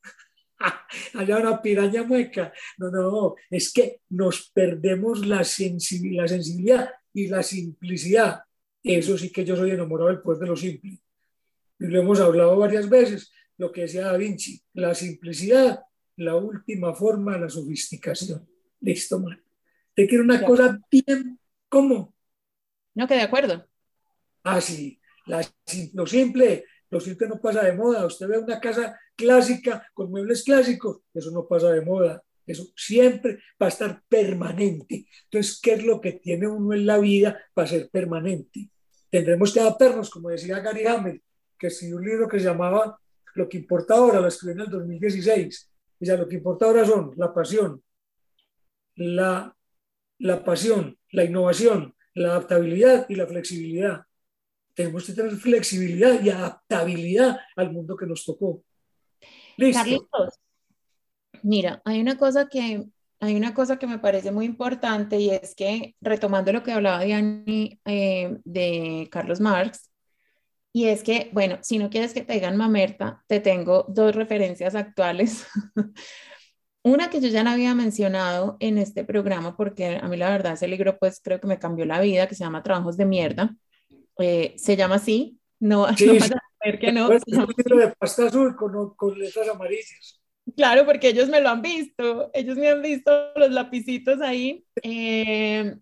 [1.15, 2.53] Allá una piraña mueca.
[2.77, 8.44] No, no, es que nos perdemos la, sensibilidad, la sensibilidad y la simplicidad.
[8.85, 10.99] Eso sí que yo soy enamorado del poder de lo simple.
[11.79, 15.79] Y lo hemos hablado varias veces lo que decía Da Vinci, la simplicidad,
[16.17, 18.47] la última forma de la sofisticación.
[18.81, 19.41] Listo, man.
[19.95, 22.13] Te quiero una cosa bien, ¿cómo?
[22.93, 23.65] No, que de acuerdo.
[24.43, 24.99] Ah, sí,
[25.93, 28.05] lo simple, lo simple no pasa de moda.
[28.05, 32.21] Usted ve una casa clásica con muebles clásicos, eso no pasa de moda.
[32.45, 35.07] Eso siempre va a estar permanente.
[35.23, 38.69] Entonces, ¿qué es lo que tiene uno en la vida para ser permanente?
[39.15, 41.23] Tendremos que adaptarnos, como decía Gary Hamel,
[41.57, 42.99] que escribió un libro que se llamaba
[43.35, 45.71] Lo que importa ahora, lo escribió en el 2016.
[46.01, 47.81] Y ya lo que importa ahora son la pasión,
[48.97, 49.55] la,
[50.19, 54.03] la pasión, la innovación, la adaptabilidad y la flexibilidad.
[54.73, 58.65] Tenemos que tener flexibilidad y adaptabilidad al mundo que nos tocó.
[59.57, 60.41] Carlitos,
[61.41, 62.83] mira, hay una cosa que
[63.25, 67.03] hay una cosa que me parece muy importante y es que, retomando lo que hablaba
[67.03, 69.91] Diani eh, de Carlos Marx,
[70.73, 74.75] y es que, bueno, si no quieres que te digan mamerta, te tengo dos referencias
[74.75, 75.47] actuales.
[76.83, 80.53] Una que yo ya no había mencionado en este programa, porque a mí la verdad
[80.53, 83.55] ese libro pues creo que me cambió la vida, que se llama Trabajos de Mierda.
[84.19, 87.09] Eh, se llama así, no, no vas a ver que no.
[87.11, 90.21] Es un libro de pasta azul con, con letras amarillas.
[90.55, 94.65] Claro, porque ellos me lo han visto, ellos me han visto los lapicitos ahí.
[94.83, 95.75] Eh,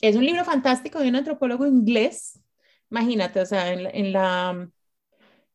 [0.00, 2.40] es un libro fantástico de un antropólogo inglés
[2.90, 4.68] Imagínate, o sea, en, la,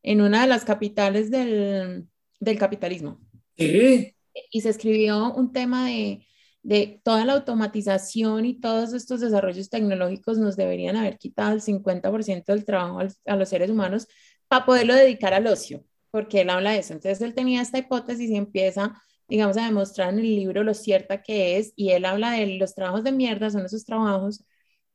[0.02, 2.06] en una de las capitales del,
[2.40, 3.20] del capitalismo.
[3.56, 4.14] Sí.
[4.50, 6.26] Y se escribió un tema de,
[6.62, 12.52] de toda la automatización y todos estos desarrollos tecnológicos nos deberían haber quitado el 50%
[12.52, 14.06] del trabajo a los seres humanos
[14.48, 16.92] para poderlo dedicar al ocio, porque él habla de eso.
[16.92, 18.94] Entonces él tenía esta hipótesis y empieza,
[19.28, 22.74] digamos, a demostrar en el libro lo cierta que es, y él habla de los
[22.76, 24.44] trabajos de mierda, son esos trabajos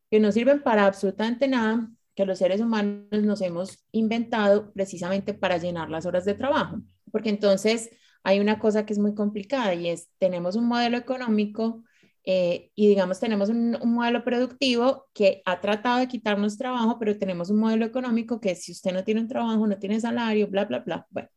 [0.09, 5.57] que no sirven para absolutamente nada, que los seres humanos nos hemos inventado precisamente para
[5.57, 7.89] llenar las horas de trabajo, porque entonces
[8.23, 11.83] hay una cosa que es muy complicada y es, tenemos un modelo económico
[12.29, 17.49] eh, y digamos, tenemos un, modelo productivo que ha tratado de quitarnos trabajo, pero tenemos
[17.49, 20.79] un modelo económico que si usted no tiene un trabajo, no tiene salario, bla, bla,
[20.79, 21.07] bla.
[21.09, 21.29] Bueno.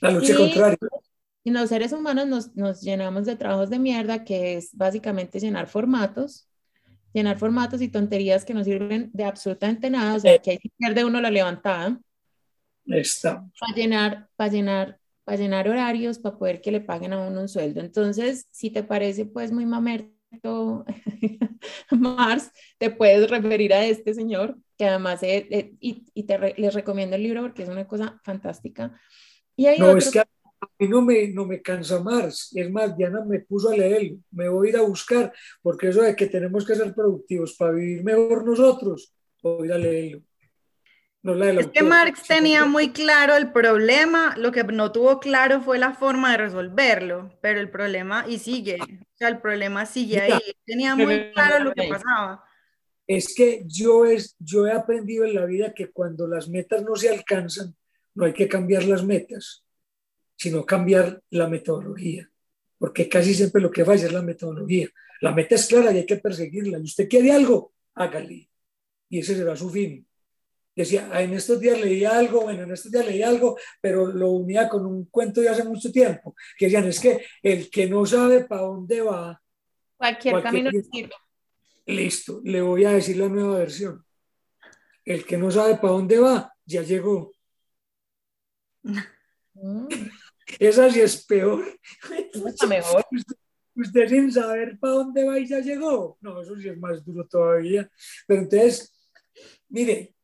[0.00, 0.78] La lucha contraria.
[1.44, 5.66] Y los seres humanos nos, nos llenamos de trabajos de mierda, que es básicamente llenar
[5.66, 6.48] formatos,
[7.12, 11.04] llenar formatos y tonterías que no sirven de absolutamente nada, o sea, que ahí pierde
[11.04, 12.00] uno la levantada.
[12.86, 13.44] Está.
[13.60, 14.98] Para llenar, para llenar,
[15.28, 17.80] para llenar horarios, para poder que le paguen a uno un sueldo.
[17.82, 20.86] Entonces, si te parece pues muy mamerto,
[21.90, 27.24] Mars, te puedes referir a este señor, que además, y, y, te les recomiendo el
[27.24, 28.98] libro porque es una cosa fantástica.
[29.54, 30.26] Y hay no, es que a
[30.78, 32.50] mí no me, no me cansa más.
[32.54, 36.00] Es más, Diana me puso a leer, me voy a ir a buscar, porque eso
[36.00, 39.12] de que tenemos que ser productivos para vivir mejor nosotros,
[39.42, 40.22] voy a ir a leerlo.
[41.22, 45.60] No la es que Marx tenía muy claro el problema, lo que no tuvo claro
[45.60, 50.20] fue la forma de resolverlo, pero el problema, y sigue, o sea, el problema sigue
[50.20, 52.44] ahí, tenía muy claro lo que pasaba.
[53.06, 56.94] Es que yo, es, yo he aprendido en la vida que cuando las metas no
[56.94, 57.74] se alcanzan,
[58.14, 59.64] no hay que cambiar las metas,
[60.36, 62.30] sino cambiar la metodología,
[62.78, 64.88] porque casi siempre lo que falla es la metodología.
[65.20, 66.78] La meta es clara y hay que perseguirla.
[66.78, 68.48] Y usted quiere algo, hágale.
[69.08, 70.07] Y ese será su fin.
[70.78, 74.68] Decía, en estos días leí algo, bueno, en estos días leí algo, pero lo unía
[74.68, 78.44] con un cuento de hace mucho tiempo, que decían, es que el que no sabe
[78.44, 79.42] para dónde va,
[79.96, 81.12] cualquier, camino sirve.
[81.84, 84.06] Listo, le voy a decir la nueva versión.
[85.04, 87.32] El que no sabe para dónde va, ya llegó.
[88.84, 89.88] Mm.
[90.60, 91.64] Esa sí es peor.
[92.32, 93.04] Está mejor.
[93.74, 96.18] Usted, sin saber para dónde va y ya llegó.
[96.20, 97.90] No, eso sí es más duro todavía.
[98.28, 98.92] Pero entonces,
[99.68, 100.14] mire,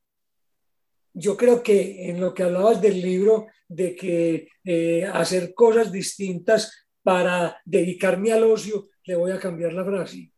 [1.15, 6.87] yo creo que en lo que hablabas del libro, de que eh, hacer cosas distintas
[7.03, 10.33] para dedicarme al ocio, le voy a cambiar la frase.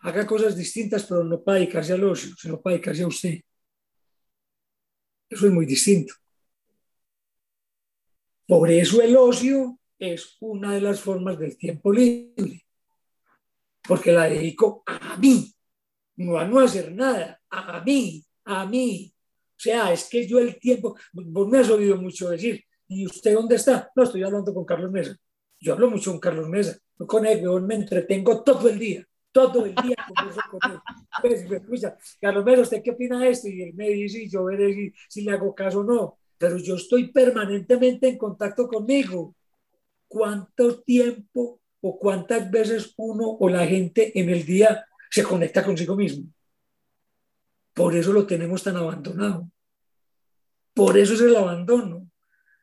[0.00, 3.40] Haga cosas distintas, pero no para dedicarse al ocio, sino para dedicarse a usted.
[5.30, 6.14] Eso es muy distinto.
[8.46, 12.66] Por eso el ocio es una de las formas del tiempo libre,
[13.82, 15.54] porque la dedico a mí,
[16.16, 19.13] no a no hacer nada, a mí, a mí.
[19.56, 23.34] O sea, es que yo el tiempo, vos me has oído mucho decir, ¿y usted
[23.34, 23.90] dónde está?
[23.94, 25.16] No, estoy hablando con Carlos Mesa.
[25.60, 29.64] Yo hablo mucho con Carlos Mesa, yo con él, me entretengo todo el día, todo
[29.64, 29.96] el día
[30.50, 30.80] con él.
[31.68, 31.86] Pues,
[32.20, 33.48] Carlos Mesa, ¿usted qué opina de esto?
[33.48, 36.58] Y él me dice, y yo veré si, si le hago caso o no pero
[36.58, 39.34] yo estoy permanentemente en contacto conmigo.
[40.06, 45.96] ¿Cuánto tiempo o cuántas veces uno o la gente en el día se conecta consigo
[45.96, 46.26] mismo?
[47.74, 49.50] Por eso lo tenemos tan abandonado.
[50.72, 52.08] Por eso es el abandono.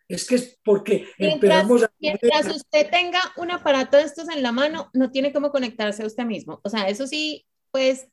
[0.08, 1.66] Es que es porque mientras,
[2.00, 6.08] Mientras usted tenga un aparato de estos en la mano, no tiene cómo conectarse a
[6.08, 6.60] usted mismo.
[6.64, 8.08] O sea, eso sí, pues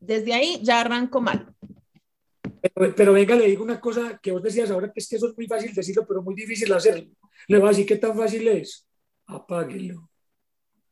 [0.00, 1.54] desde ahí ya arranco mal.
[2.74, 5.36] Pero, venga, le digo una cosa que vos decías ahora, que es que eso es
[5.36, 7.10] muy fácil decirlo, pero muy difícil hacerlo.
[7.48, 8.86] Le voy a decir qué tan fácil es.
[9.26, 10.10] apáguelo.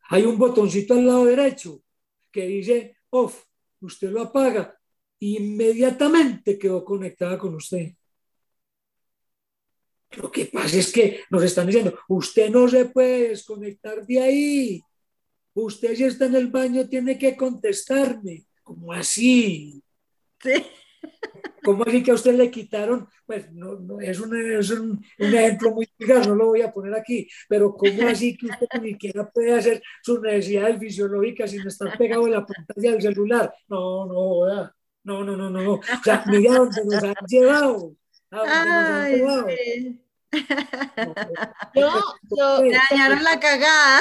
[0.08, 1.82] Hay un botoncito al lado derecho
[2.30, 3.44] que dice off.
[3.80, 4.78] Usted lo apaga
[5.22, 7.92] inmediatamente quedó conectada con usted.
[10.16, 14.82] Lo que pasa es que nos están diciendo, usted no se puede desconectar de ahí.
[15.54, 18.44] Usted si está en el baño tiene que contestarme.
[18.62, 19.82] ¿Cómo así?
[20.42, 20.66] Sí.
[21.62, 23.06] ¿Cómo así que a usted le quitaron?
[23.24, 26.72] Pues no, no es, un, es un, un, ejemplo muy vulgar, no lo voy a
[26.72, 31.66] poner aquí, pero ¿cómo así que usted ni siquiera puede hacer sus necesidades fisiológicas sin
[31.66, 33.54] estar pegado en la pantalla del celular?
[33.68, 34.72] No, no,
[35.04, 35.72] no, no, no, no.
[35.74, 37.92] O sea, mira dónde nos han llevado.
[38.30, 39.46] A dónde nos han Ay, llevado.
[39.48, 39.98] sí.
[41.74, 44.00] Yo, dañaron la cagada.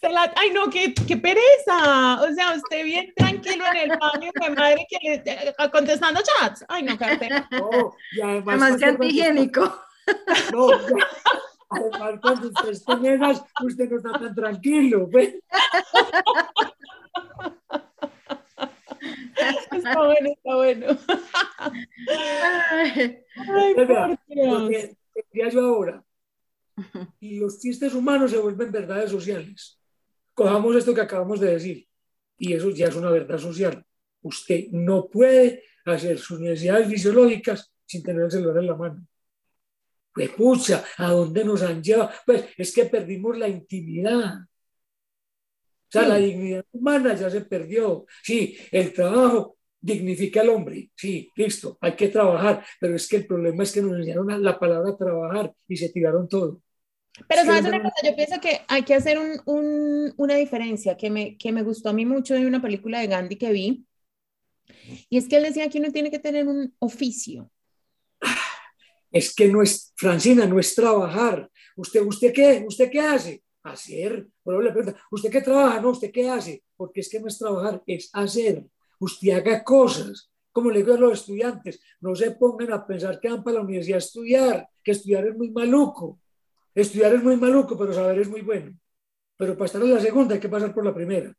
[0.00, 2.20] se la- ay no, qué, qué pereza.
[2.22, 6.64] O sea, usted bien tranquilo en el baño, de madre que le, eh, contestando chats.
[6.68, 7.48] Ay no, pena.
[7.52, 9.82] No, y además, Además que antihigiénico.
[10.52, 11.06] No, ya.
[11.70, 12.94] además cuando usted está
[13.62, 15.08] usted no está tan tranquilo.
[15.10, 15.34] pues.
[19.72, 20.86] Está bueno, está bueno.
[23.36, 25.52] Ay, por Dios.
[25.52, 26.04] Yo ahora,
[27.20, 29.80] y los chistes humanos se vuelven verdades sociales.
[30.34, 31.88] Cojamos esto que acabamos de decir,
[32.36, 33.84] y eso ya es una verdad social.
[34.22, 39.06] Usted no puede hacer sus necesidades fisiológicas sin tener el celular en la mano.
[40.12, 42.10] Pues pucha, ¿a dónde nos han llevado?
[42.26, 44.34] Pues es que perdimos la intimidad.
[45.88, 46.08] O sea, Sí.
[46.08, 48.06] la dignidad humana ya se perdió.
[48.22, 50.90] Sí, el trabajo dignifica al hombre.
[50.94, 52.64] Sí, listo, hay que trabajar.
[52.80, 55.88] Pero es que el problema es que nos enseñaron a- la palabra trabajar y se
[55.90, 56.60] tiraron todo.
[57.28, 60.96] Pero sabes es una cosa, yo pienso que hay que hacer un- un- una diferencia
[60.96, 63.84] que me, que me gustó a mí mucho de una película de Gandhi que vi.
[65.08, 67.50] Y es que él decía que uno tiene que tener un oficio.
[69.10, 71.50] Es que no es, Francina, no es trabajar.
[71.76, 72.64] ¿Usted, usted qué?
[72.66, 73.42] ¿Usted qué hace?
[73.62, 74.26] Hacer.
[74.44, 75.80] Bueno, le pregunta, ¿usted qué trabaja?
[75.80, 76.62] No, ¿usted qué hace?
[76.76, 78.64] Porque es que no es trabajar, es hacer.
[79.00, 80.30] Usted haga cosas.
[80.52, 83.62] Como le digo a los estudiantes, no se pongan a pensar que van para la
[83.62, 86.18] universidad a estudiar, que estudiar es muy maluco.
[86.74, 88.76] Estudiar es muy maluco, pero saber es muy bueno.
[89.36, 91.32] Pero para estar en la segunda hay que pasar por la primera.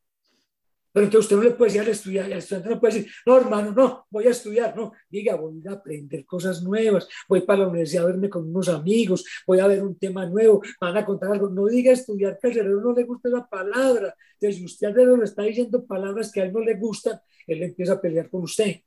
[0.91, 3.37] Pero entonces usted no le puede decir al estudiante, al estudiante no puede decir, no,
[3.37, 7.67] hermano, no, voy a estudiar, no, diga, voy a aprender cosas nuevas, voy para la
[7.67, 11.31] universidad a verme con unos amigos, voy a ver un tema nuevo, van a contar
[11.31, 14.87] algo, no diga estudiar que al cerebro no le gusta esa palabra, entonces si usted
[14.87, 18.01] al cerebro le está diciendo palabras que a él no le gustan, él empieza a
[18.01, 18.77] pelear con usted.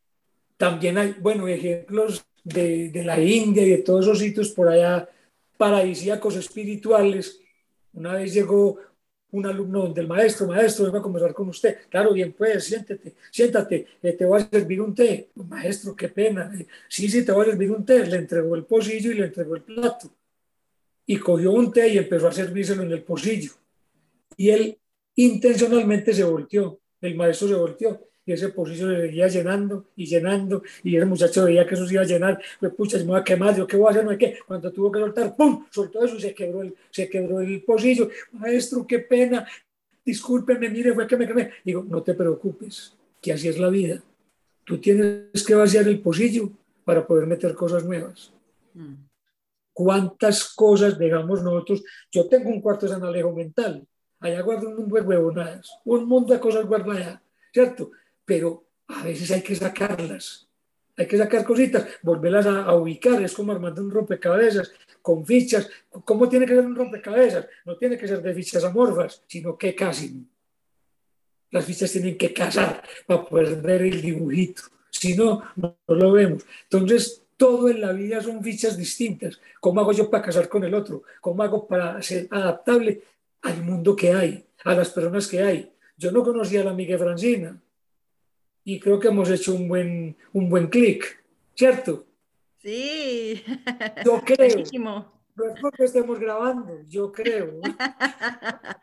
[0.57, 5.09] También hay, bueno, ejemplos de, de la India y de todos esos sitios por allá
[5.57, 7.40] paradisíacos espirituales.
[7.92, 8.78] Una vez llegó
[9.33, 11.78] un alumno del maestro, maestro, vengo a conversar con usted.
[11.89, 15.30] Claro, bien, pues, siéntate, siéntate, eh, te voy a servir un té.
[15.35, 16.53] Maestro, qué pena.
[16.59, 18.07] Eh, sí, sí, te voy a servir un té.
[18.07, 20.11] Le entregó el pocillo y le entregó el plato.
[21.07, 23.53] Y cogió un té y empezó a servírselo en el pocillo.
[24.37, 24.78] Y él
[25.16, 28.09] intencionalmente se volteó, el maestro se volteó.
[28.24, 31.94] Y ese pocillo le seguía llenando y llenando, y el muchacho veía que eso se
[31.94, 34.04] iba a llenar, pues pucha, se me va a quemar, yo qué voy a hacer,
[34.04, 35.66] no hay qué, cuando tuvo que soltar, ¡pum!
[35.70, 39.46] soltó eso y se quebró el, se quebró el pocillo, maestro, qué pena,
[40.04, 41.50] discúlpeme, mire, fue que me quemé.
[41.64, 44.02] Digo, no te preocupes, que así es la vida.
[44.64, 46.50] Tú tienes que vaciar el pocillo
[46.84, 48.32] para poder meter cosas nuevas.
[48.74, 48.94] Mm.
[49.72, 51.82] ¿Cuántas cosas dejamos nosotros?
[52.10, 53.86] Yo tengo un cuarto de San Alejo mental,
[54.20, 57.90] allá guardo un mundo de huevonadas, un mundo de cosas guardo allá, ¿cierto?
[58.33, 60.49] Pero a veces hay que sacarlas,
[60.97, 64.72] hay que sacar cositas, volverlas a, a ubicar, es como armando un rompecabezas
[65.03, 65.68] con fichas.
[66.07, 67.47] ¿Cómo tiene que ser un rompecabezas?
[67.66, 70.26] No tiene que ser de fichas amorfas, sino que casen.
[71.51, 74.62] Las fichas tienen que casar para poder ver el dibujito.
[74.89, 76.47] Si no, no, lo vemos.
[76.62, 79.39] Entonces, todo en la vida son fichas distintas.
[79.61, 81.03] ¿Cómo hago yo para casar con el otro?
[81.20, 83.03] ¿Cómo hago para ser adaptable
[83.43, 85.70] al mundo que hay, a las personas que hay?
[85.99, 87.61] Yo no conocía a la amiga Francina
[88.64, 92.06] y creo que hemos hecho un buen, un buen clic, ¿cierto?
[92.58, 93.42] Sí.
[94.04, 94.48] Yo creo.
[94.48, 95.22] Buenísimo.
[95.34, 97.60] No es porque estemos grabando, yo creo.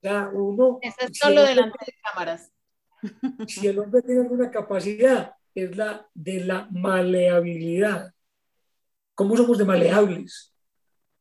[0.00, 2.52] sea, uno, Eso es si solo el, delante de cámaras.
[3.48, 8.12] si el hombre tiene alguna capacidad, es la de la maleabilidad.
[9.14, 10.54] ¿Cómo somos de maleables?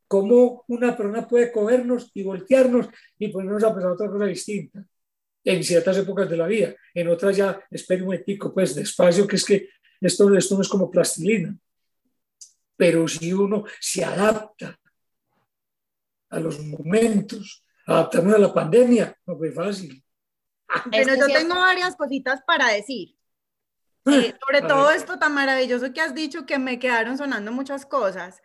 [0.08, 4.86] ¿Cómo una persona puede cogernos y voltearnos y ponernos a pensar otra cosa distinta?
[5.50, 9.38] En ciertas épocas de la vida, en otras ya, espera un momentico, pues despacio, que
[9.38, 9.70] es que
[10.02, 11.56] esto, esto no es como plastilina.
[12.76, 14.78] Pero si uno se adapta
[16.30, 20.04] a los momentos, adaptarnos a la pandemia, no fue fácil.
[20.92, 23.16] Bueno, yo tengo varias cositas para decir.
[24.06, 28.42] Eh, sobre todo esto tan maravilloso que has dicho que me quedaron sonando muchas cosas.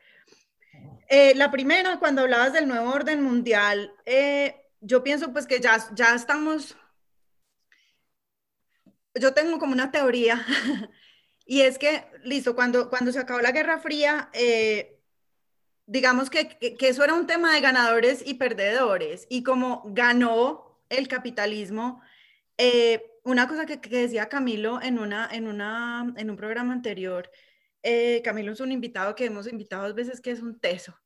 [1.08, 5.78] Eh, la primera, cuando hablabas del nuevo orden mundial, eh, yo pienso pues que ya,
[5.94, 6.76] ya estamos,
[9.14, 10.44] yo tengo como una teoría,
[11.46, 14.30] y es que, listo, cuando, cuando se acabó la Guerra Fría,
[15.86, 21.08] digamos que, que, eso era un tema de ganadores y perdedores, y como ganó el
[21.08, 22.00] capitalismo,
[22.58, 27.30] eh, una cosa que, decía Camilo en, una, en, una, en un programa anterior,
[27.82, 30.96] eh, Camilo es un invitado que hemos invitado dos veces que es un teso.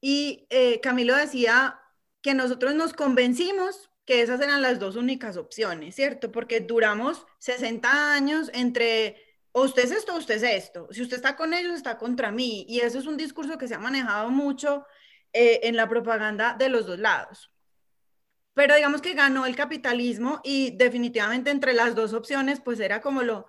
[0.00, 1.78] Y eh, Camilo decía
[2.22, 6.32] que nosotros nos convencimos que esas eran las dos únicas opciones, ¿cierto?
[6.32, 9.16] Porque duramos 60 años entre
[9.52, 10.88] o usted es esto usted es esto.
[10.90, 12.64] Si usted está con ellos, está contra mí.
[12.68, 14.86] Y eso es un discurso que se ha manejado mucho
[15.32, 17.50] en la propaganda de los dos lados.
[18.54, 23.22] Pero digamos que ganó el capitalismo y definitivamente entre las dos opciones, pues era como
[23.22, 23.46] lo,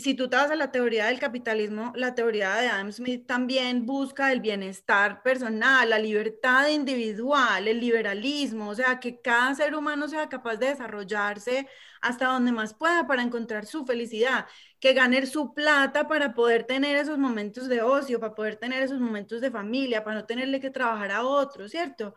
[0.00, 3.86] si tú te vas a la teoría del capitalismo, la teoría de Adam Smith también
[3.86, 10.06] busca el bienestar personal, la libertad individual, el liberalismo, o sea, que cada ser humano
[10.08, 11.68] sea capaz de desarrollarse
[12.00, 14.46] hasta donde más pueda para encontrar su felicidad,
[14.80, 19.00] que gane su plata para poder tener esos momentos de ocio, para poder tener esos
[19.00, 22.14] momentos de familia, para no tenerle que trabajar a otro, ¿cierto?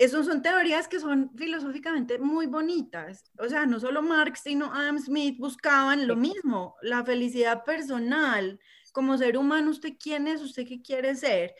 [0.00, 3.30] Esas son teorías que son filosóficamente muy bonitas.
[3.38, 8.58] O sea, no solo Marx, sino Adam Smith buscaban lo mismo, la felicidad personal.
[8.92, 10.40] Como ser humano, ¿usted quién es?
[10.40, 11.54] ¿Usted qué quiere ser?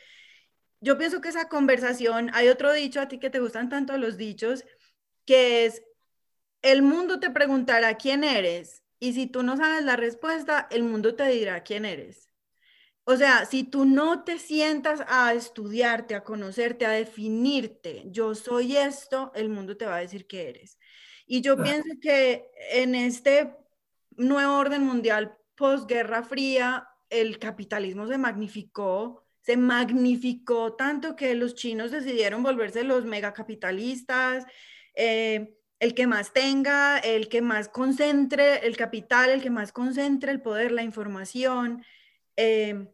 [0.79, 4.17] Yo pienso que esa conversación, hay otro dicho a ti que te gustan tanto los
[4.17, 4.65] dichos,
[5.27, 5.83] que es,
[6.63, 11.13] el mundo te preguntará quién eres y si tú no sabes la respuesta, el mundo
[11.13, 12.30] te dirá quién eres.
[13.03, 18.77] O sea, si tú no te sientas a estudiarte, a conocerte, a definirte, yo soy
[18.77, 20.77] esto, el mundo te va a decir que eres.
[21.25, 23.55] Y yo pienso que en este
[24.17, 31.91] nuevo orden mundial posguerra fría, el capitalismo se magnificó, se magnificó tanto que los chinos
[31.91, 34.45] decidieron volverse los megacapitalistas,
[34.95, 40.31] eh, el que más tenga, el que más concentre el capital, el que más concentre
[40.31, 41.83] el poder, la información.
[42.35, 42.87] Eh,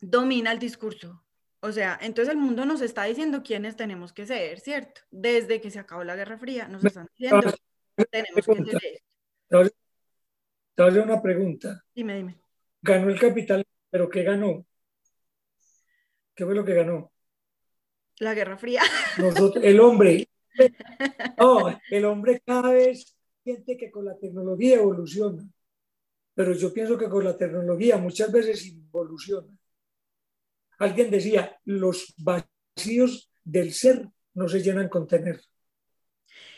[0.00, 1.22] domina el discurso.
[1.60, 5.00] O sea, entonces el mundo nos está diciendo quiénes tenemos que ser, ¿cierto?
[5.10, 7.52] Desde que se acabó la Guerra Fría, nos están diciendo
[8.10, 9.72] tenemos que ser.
[10.74, 11.84] Te voy a una pregunta.
[11.94, 12.40] Dime, dime.
[12.80, 14.66] Ganó el capital, pero ¿qué ganó?
[16.34, 17.12] ¿Qué fue lo que ganó?
[18.18, 18.82] La Guerra Fría.
[19.62, 20.28] el hombre.
[21.38, 25.44] No, el hombre cada vez siente que con la tecnología evoluciona.
[26.34, 29.48] Pero yo pienso que con la tecnología muchas veces involuciona.
[30.78, 35.40] Alguien decía, los vacíos del ser no se llenan con tener.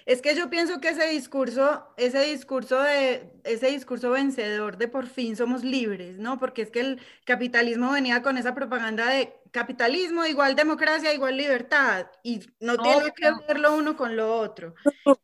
[0.07, 5.07] Es que yo pienso que ese discurso, ese discurso de ese discurso vencedor de por
[5.07, 6.39] fin somos libres, ¿no?
[6.39, 12.07] Porque es que el capitalismo venía con esa propaganda de capitalismo igual democracia igual libertad
[12.22, 14.75] y no, tiene que ver lo uno con lo otro.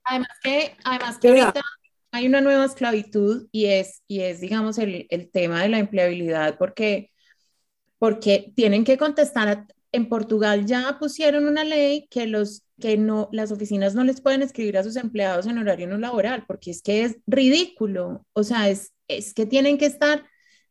[0.04, 1.60] Además que, además que ahorita
[2.12, 6.58] hay una nueva esclavitud y es, y es digamos, el, el tema de la empleabilidad,
[6.58, 7.10] porque
[8.00, 9.66] porque tienen que contestar.
[9.92, 14.42] en Portugal ya pusieron una ley que los que no las oficinas no les pueden
[14.42, 18.26] escribir a sus empleados en horario no laboral, porque es que es ridículo.
[18.32, 20.24] O sea, es, es que tienen que estar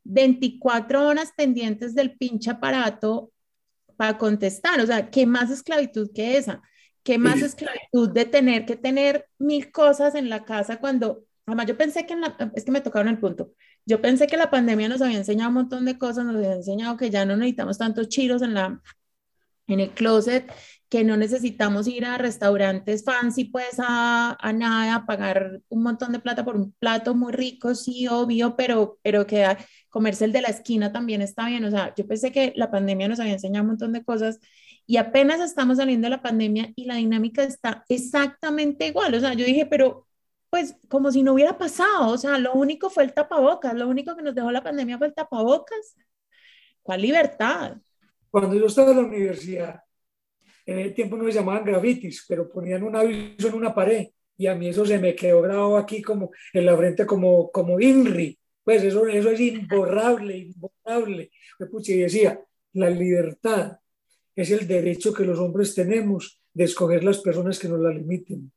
[0.03, 3.31] 24 horas pendientes del pinche aparato
[3.97, 4.81] para contestar.
[4.81, 6.61] O sea, ¿qué más esclavitud que esa?
[7.03, 11.77] ¿Qué más esclavitud de tener que tener mil cosas en la casa cuando, además yo
[11.77, 13.51] pensé que en la, es que me tocaron el punto,
[13.85, 16.97] yo pensé que la pandemia nos había enseñado un montón de cosas, nos había enseñado
[16.97, 18.81] que ya no necesitamos tantos chiros en, la,
[19.67, 20.51] en el closet,
[20.89, 26.11] que no necesitamos ir a restaurantes fancy, pues a, a nada, a pagar un montón
[26.11, 29.45] de plata por un plato muy rico, sí, obvio, pero, pero que
[29.89, 31.63] comerse el de la esquina también está bien.
[31.65, 34.39] O sea, yo pensé que la pandemia nos había enseñado un montón de cosas
[34.87, 39.13] y apenas estamos saliendo de la pandemia y la dinámica está exactamente igual.
[39.13, 40.07] O sea, yo dije, pero
[40.49, 44.15] pues como si no hubiera pasado, o sea, lo único fue el tapabocas, lo único
[44.15, 45.95] que nos dejó la pandemia fue el tapabocas.
[46.81, 47.77] ¿Cuál libertad?
[48.31, 49.81] Cuando yo estaba en la universidad,
[50.65, 54.47] en el tiempo no me llamaban grafitis, pero ponían un aviso en una pared y
[54.47, 58.39] a mí eso se me quedó grabado aquí como en la frente como, como INRI.
[58.63, 61.31] Pues eso, eso es imborrable, imborrable.
[61.59, 62.39] Y decía,
[62.73, 63.79] la libertad
[64.35, 68.51] es el derecho que los hombres tenemos de escoger las personas que nos la limiten.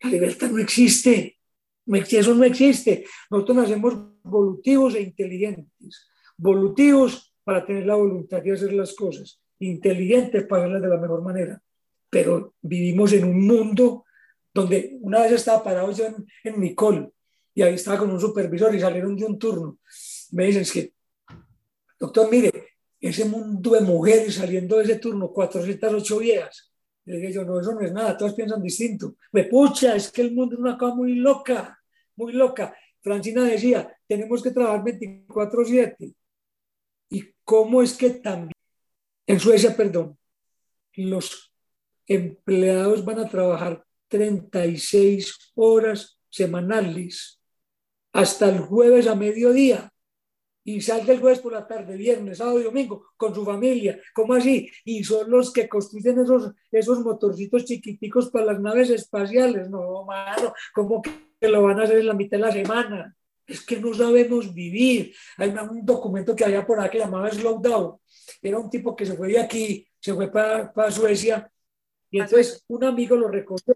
[0.00, 1.38] La libertad no existe.
[1.86, 3.04] Eso no existe.
[3.30, 6.08] Nosotros nacemos volutivos e inteligentes.
[6.36, 9.40] Volutivos para tener la voluntad de hacer las cosas.
[9.58, 11.62] Inteligentes para hacerlas de la mejor manera.
[12.10, 14.04] Pero vivimos en un mundo
[14.52, 17.10] donde una vez estaba parado yo en, en Nicole
[17.54, 19.78] y ahí estaba con un supervisor y salieron de un turno.
[20.30, 20.92] Me dicen, es que,
[21.98, 22.52] doctor, mire,
[23.00, 26.67] ese mundo de mujeres saliendo de ese turno, 408 viejas.
[27.08, 29.16] Le dije yo, no, eso no es nada, todos piensan distinto.
[29.32, 31.82] Me pucha, es que el mundo es una cosa muy loca,
[32.16, 32.76] muy loca.
[33.00, 36.14] Francina decía, tenemos que trabajar 24/7.
[37.08, 38.52] ¿Y cómo es que también,
[39.26, 40.18] en Suecia, perdón,
[40.96, 41.50] los
[42.06, 47.40] empleados van a trabajar 36 horas semanales
[48.12, 49.90] hasta el jueves a mediodía?
[50.68, 53.98] Y salga el jueves por la tarde, viernes, sábado y domingo, con su familia.
[54.14, 54.70] ¿Cómo así?
[54.84, 59.70] Y son los que construyen esos, esos motorcitos chiquiticos para las naves espaciales.
[59.70, 63.16] No, mano, ¿cómo que lo van a hacer en la mitad de la semana?
[63.46, 65.14] Es que no sabemos vivir.
[65.38, 67.96] Hay un documento que había por acá que llamaba Slowdown.
[68.42, 71.50] Era un tipo que se fue de aquí, se fue para, para Suecia,
[72.10, 73.74] y entonces un amigo lo recogió,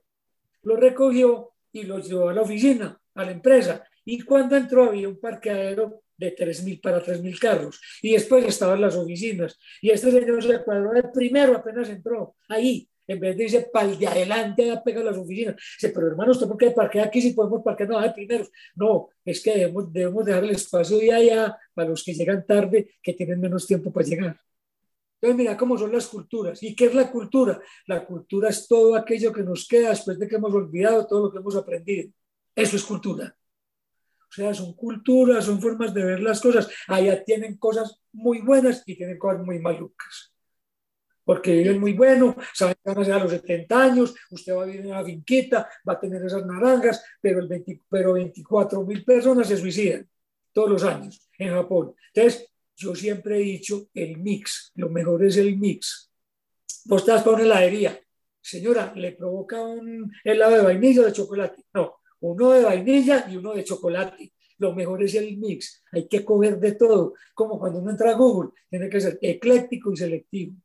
[0.65, 3.83] lo recogió y lo llevó a la oficina, a la empresa.
[4.05, 7.81] Y cuando entró había un parqueadero de 3.000 para 3.000 carros.
[8.03, 9.59] Y después estaban las oficinas.
[9.81, 12.89] Y este señor se cuadró el primero, apenas entró ahí.
[13.07, 15.57] En vez de irse para el de adelante a pegar las oficinas.
[15.57, 18.51] Dice, pero hermano, ¿usted por qué parquea aquí si podemos parquear no, de primeros?
[18.77, 22.95] No, es que debemos, debemos dejar el espacio de allá para los que llegan tarde,
[23.03, 24.41] que tienen menos tiempo para llegar.
[25.23, 26.63] Entonces, mira cómo son las culturas.
[26.63, 27.61] ¿Y qué es la cultura?
[27.87, 31.33] La cultura es todo aquello que nos queda después de que hemos olvidado todo lo
[31.33, 32.11] que hemos aprendido.
[32.55, 33.37] Eso es cultura.
[34.33, 36.67] O sea, son culturas, son formas de ver las cosas.
[36.89, 40.33] Allá tienen cosas muy buenas y tienen cosas muy malucas.
[41.23, 44.63] Porque viven muy bueno, saben que van a ser a los 70 años, usted va
[44.63, 49.05] a vivir en una finquita, va a tener esas naranjas, pero, el pero 24 mil
[49.05, 50.09] personas se suicidan
[50.51, 51.95] todos los años en Japón.
[52.15, 56.11] Entonces, yo siempre he dicho el mix, lo mejor es el mix.
[56.87, 58.01] Vos estás para una heladería,
[58.41, 61.67] señora, ¿le provoca un helado de vainilla o de chocolate?
[61.75, 64.33] No, uno de vainilla y uno de chocolate.
[64.59, 65.83] Lo mejor es el mix.
[65.93, 67.15] Hay que coger de todo.
[67.35, 70.57] Como cuando uno entra a Google, tiene que ser ecléctico y selectivo.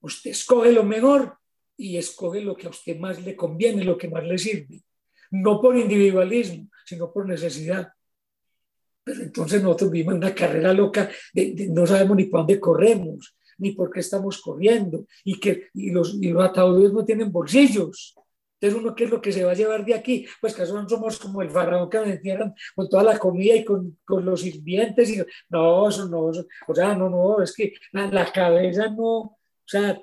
[0.00, 1.36] Usted escoge lo mejor
[1.76, 4.82] y escoge lo que a usted más le conviene, lo que más le sirve.
[5.30, 7.92] No por individualismo, sino por necesidad.
[9.04, 13.90] Pero entonces nosotros vivimos una carrera loca, no sabemos ni para dónde corremos, ni por
[13.90, 18.14] qué estamos corriendo, y que y los, y los ataúdes no tienen bolsillos.
[18.60, 20.26] Entonces, uno, ¿qué es lo que se va a llevar de aquí?
[20.38, 23.98] Pues que somos como el faraón que nos entierran con toda la comida y con,
[24.04, 25.10] con los sirvientes.
[25.10, 26.30] Y, no, eso no,
[26.68, 29.98] o sea, no, no, es que la, la, cabeza no, o sea,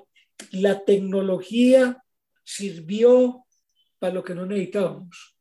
[0.52, 2.02] la tecnología
[2.42, 3.44] sirvió
[4.00, 5.36] para lo que no necesitábamos.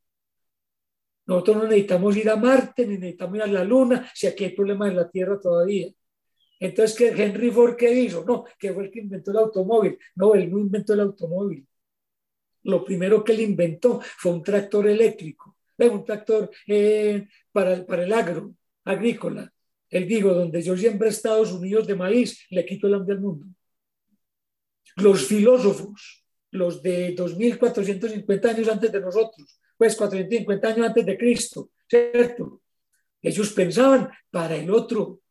[1.26, 4.52] Nosotros no necesitamos ir a Marte, ni necesitamos ir a la Luna, si aquí hay
[4.52, 5.88] problemas en la Tierra todavía.
[6.60, 8.24] Entonces, ¿qué Henry Ford qué hizo?
[8.26, 9.98] No, que fue el que inventó el automóvil.
[10.16, 11.68] No, él no inventó el automóvil
[12.68, 18.12] lo primero que él inventó fue un tractor eléctrico, un tractor eh, para, para el
[18.12, 18.54] agro,
[18.84, 19.52] agrícola.
[19.90, 23.46] Él dijo, donde yo siempre Estados Unidos de maíz, le quito el hambre al mundo.
[24.98, 31.70] Los filósofos, los de 2450 años antes de nosotros, pues 450 años antes de Cristo,
[31.88, 32.62] ¿cierto?
[33.22, 35.22] Ellos pensaban para el otro.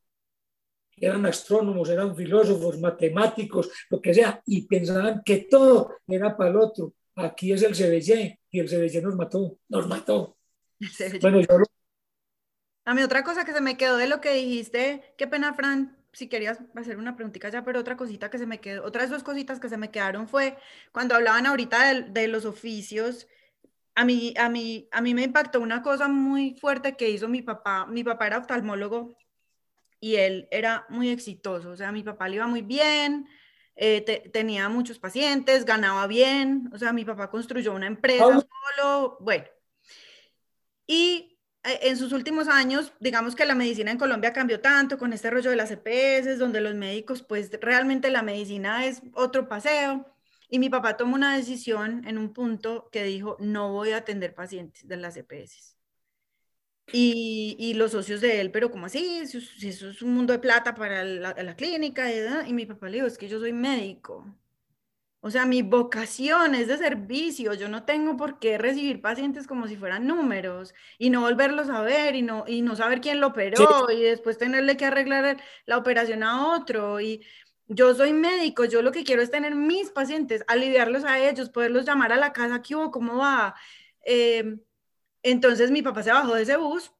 [0.96, 6.56] Eran astrónomos, eran filósofos, matemáticos, lo que sea, y pensaban que todo era para el
[6.56, 10.36] otro aquí es el CBC y el CBC nos mató, nos mató.
[11.22, 11.62] Bueno, yo
[12.84, 15.96] A mí otra cosa que se me quedó de lo que dijiste, qué pena, Fran,
[16.12, 19.22] si querías hacer una preguntita ya, pero otra cosita que se me quedó, otras dos
[19.22, 20.56] cositas que se me quedaron fue
[20.92, 23.26] cuando hablaban ahorita de, de los oficios,
[23.96, 27.40] a mí, a, mí, a mí me impactó una cosa muy fuerte que hizo mi
[27.40, 27.86] papá.
[27.86, 29.16] Mi papá era oftalmólogo
[30.00, 33.26] y él era muy exitoso, o sea, mi papá le iba muy bien,
[33.76, 39.44] eh, tenía muchos pacientes, ganaba bien, o sea, mi papá construyó una empresa solo, bueno.
[40.86, 45.12] Y eh, en sus últimos años, digamos que la medicina en Colombia cambió tanto con
[45.12, 50.06] este rollo de las EPS, donde los médicos, pues realmente la medicina es otro paseo.
[50.48, 54.34] Y mi papá tomó una decisión en un punto que dijo, no voy a atender
[54.34, 55.75] pacientes de las EPS.
[56.92, 59.26] Y, y, los socios de él, pero ¿cómo así?
[59.26, 62.08] Si, eso es un mundo de plata para la, la clínica.
[62.46, 64.24] Y mi papá le dijo, es que yo soy médico.
[65.26, 67.52] O sea, mi vocación es de servicio.
[67.54, 71.82] Yo no tengo por qué recibir pacientes como si fueran números y no volverlos a
[71.82, 75.78] ver y no, y no saber quién lo operó y después tenerle que arreglar la
[75.78, 77.00] operación a otro.
[77.00, 77.26] Y
[77.66, 81.84] yo soy médico, yo lo que quiero es tener mis pacientes, aliviarlos a ellos, poderlos
[81.84, 82.92] llamar a la casa, ¿qué hubo?
[82.92, 83.56] ¿Cómo va?
[84.04, 84.58] Eh,
[85.30, 86.92] entonces mi papá se bajó de ese bus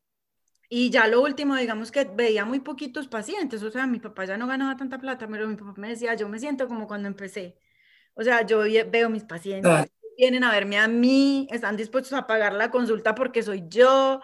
[0.68, 4.36] y ya lo último, digamos que veía muy poquitos pacientes, o sea, mi papá ya
[4.36, 7.56] no ganaba tanta plata, pero mi papá me decía, yo me siento como cuando empecé.
[8.14, 8.60] O sea, yo
[8.90, 13.42] veo mis pacientes, vienen a verme a mí, están dispuestos a pagar la consulta porque
[13.42, 14.20] soy yo.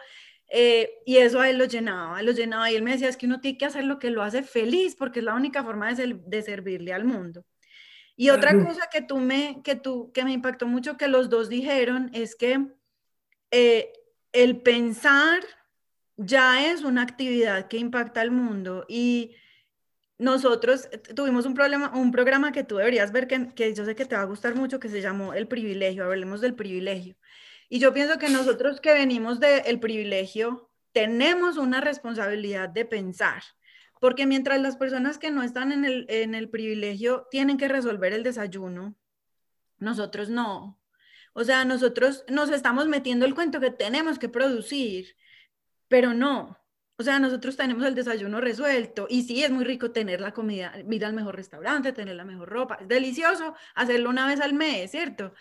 [0.49, 2.71] Eh, y eso a él lo llenaba, lo llenaba.
[2.71, 4.97] Y él me decía, es que uno tiene que hacer lo que lo hace feliz
[4.97, 7.45] porque es la única forma de, de servirle al mundo.
[8.17, 11.49] Y otra cosa que tú me, que tú, que me impactó mucho que los dos
[11.49, 12.67] dijeron es que
[13.53, 13.93] eh,
[14.33, 15.45] el pensar
[16.17, 19.37] ya es una actividad que impacta al mundo y
[20.19, 24.17] nosotros tuvimos un, problema, un programa que tú deberías ver que, yo sé que te
[24.17, 27.17] va a gustar mucho que se llamó El privilegio, hablemos del privilegio.
[27.69, 33.43] Y yo pienso que nosotros que venimos del privilegio tenemos una responsabilidad de pensar
[34.03, 38.13] porque mientras las personas que no están en el, en el privilegio tienen que resolver
[38.13, 38.97] el desayuno,
[39.79, 40.82] nosotros no.
[41.33, 45.17] O sea, nosotros nos estamos metiendo el cuento que tenemos que producir,
[45.89, 46.59] pero no.
[46.99, 50.73] O sea, nosotros tenemos el desayuno resuelto y sí, es muy rico tener la comida,
[50.89, 52.79] ir al mejor restaurante, tener la mejor ropa.
[52.81, 55.35] Es delicioso hacerlo una vez al mes, ¿cierto?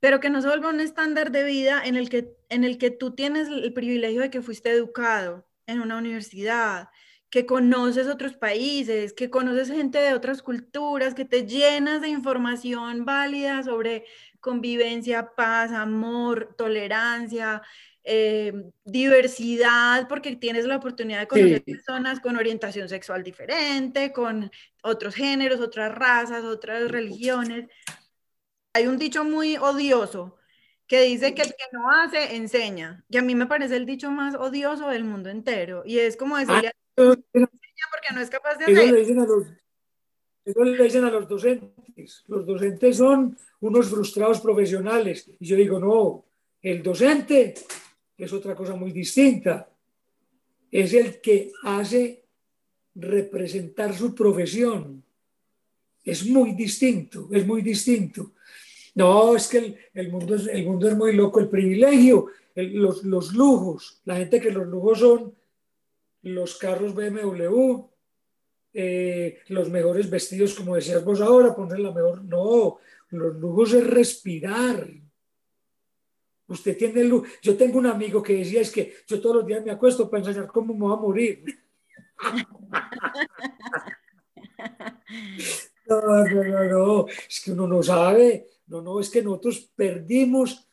[0.00, 2.90] Pero que no se vuelva un estándar de vida en el que, en el que
[2.90, 6.88] tú tienes el privilegio de que fuiste educado en una universidad,
[7.30, 13.06] que conoces otros países, que conoces gente de otras culturas, que te llenas de información
[13.06, 14.04] válida sobre
[14.42, 17.62] convivencia, paz, amor, tolerancia,
[18.04, 18.52] eh,
[18.84, 24.50] diversidad, porque tienes la oportunidad de conocer personas con orientación sexual diferente, con
[24.82, 27.70] otros géneros, otras razas, otras religiones.
[28.74, 30.36] Hay un dicho muy odioso
[30.88, 33.04] que dice que el que no hace, enseña.
[33.08, 35.84] Y a mí me parece el dicho más odioso del mundo entero.
[35.86, 38.78] Y es como decirle ah, porque no es capaz de hacer.
[38.78, 39.46] Eso le dicen a los
[41.28, 42.24] docentes.
[42.26, 45.30] Los docentes son unos frustrados profesionales.
[45.38, 46.24] Y yo digo, no,
[46.60, 47.54] el docente
[48.16, 49.68] es otra cosa muy distinta.
[50.70, 52.24] Es el que hace
[52.94, 55.02] representar su profesión.
[56.04, 58.32] Es muy distinto, es muy distinto.
[58.94, 63.32] No, es que el, mundo, es, el mundo es muy loco, el privilegio, los, los
[63.32, 65.34] lujos, la gente que los lujos son
[66.22, 67.91] los carros BMW,
[68.74, 72.24] eh, los mejores vestidos, como decías vos ahora, poner la mejor.
[72.24, 72.78] No,
[73.10, 74.88] los lujos es respirar.
[76.46, 77.28] Usted tiene luz.
[77.40, 80.22] Yo tengo un amigo que decía es que yo todos los días me acuesto para
[80.22, 81.44] enseñar cómo me voy a morir.
[85.84, 88.46] No, no, no, no, es que uno no sabe.
[88.66, 90.66] No, no, es que nosotros perdimos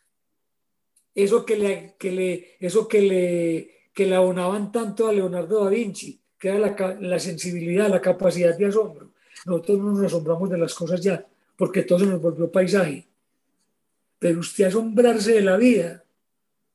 [1.13, 5.71] eso que le, que le, eso que le, que le abonaban tanto a Leonardo da
[5.71, 9.11] Vinci, que era la, la sensibilidad, la capacidad de asombro.
[9.45, 11.25] Nosotros no nos asombramos de las cosas ya,
[11.57, 13.07] porque todo se nos volvió paisaje.
[14.17, 16.03] Pero usted asombrarse de la vida,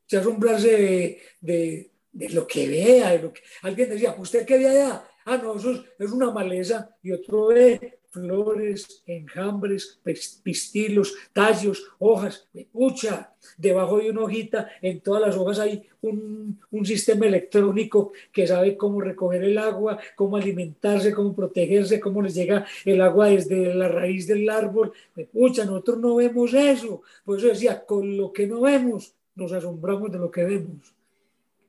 [0.02, 3.42] usted asombrarse de, de, lo que vea, de lo que...
[3.62, 5.04] Alguien decía, ¿usted qué ve allá?
[5.24, 6.94] Ah, no, eso es, es una maleza.
[7.02, 10.00] Y otro ve flores, enjambres,
[10.42, 16.86] pistilos, tallos, hojas, pucha, debajo de una hojita, en todas las hojas hay un, un,
[16.86, 22.64] sistema electrónico que sabe cómo recoger el agua, cómo alimentarse, cómo protegerse, cómo les llega
[22.84, 24.92] el agua desde la raíz del árbol.
[25.32, 27.02] Pucha, nosotros no vemos eso.
[27.24, 30.94] Por eso decía, con lo que no vemos, nos asombramos de lo que vemos.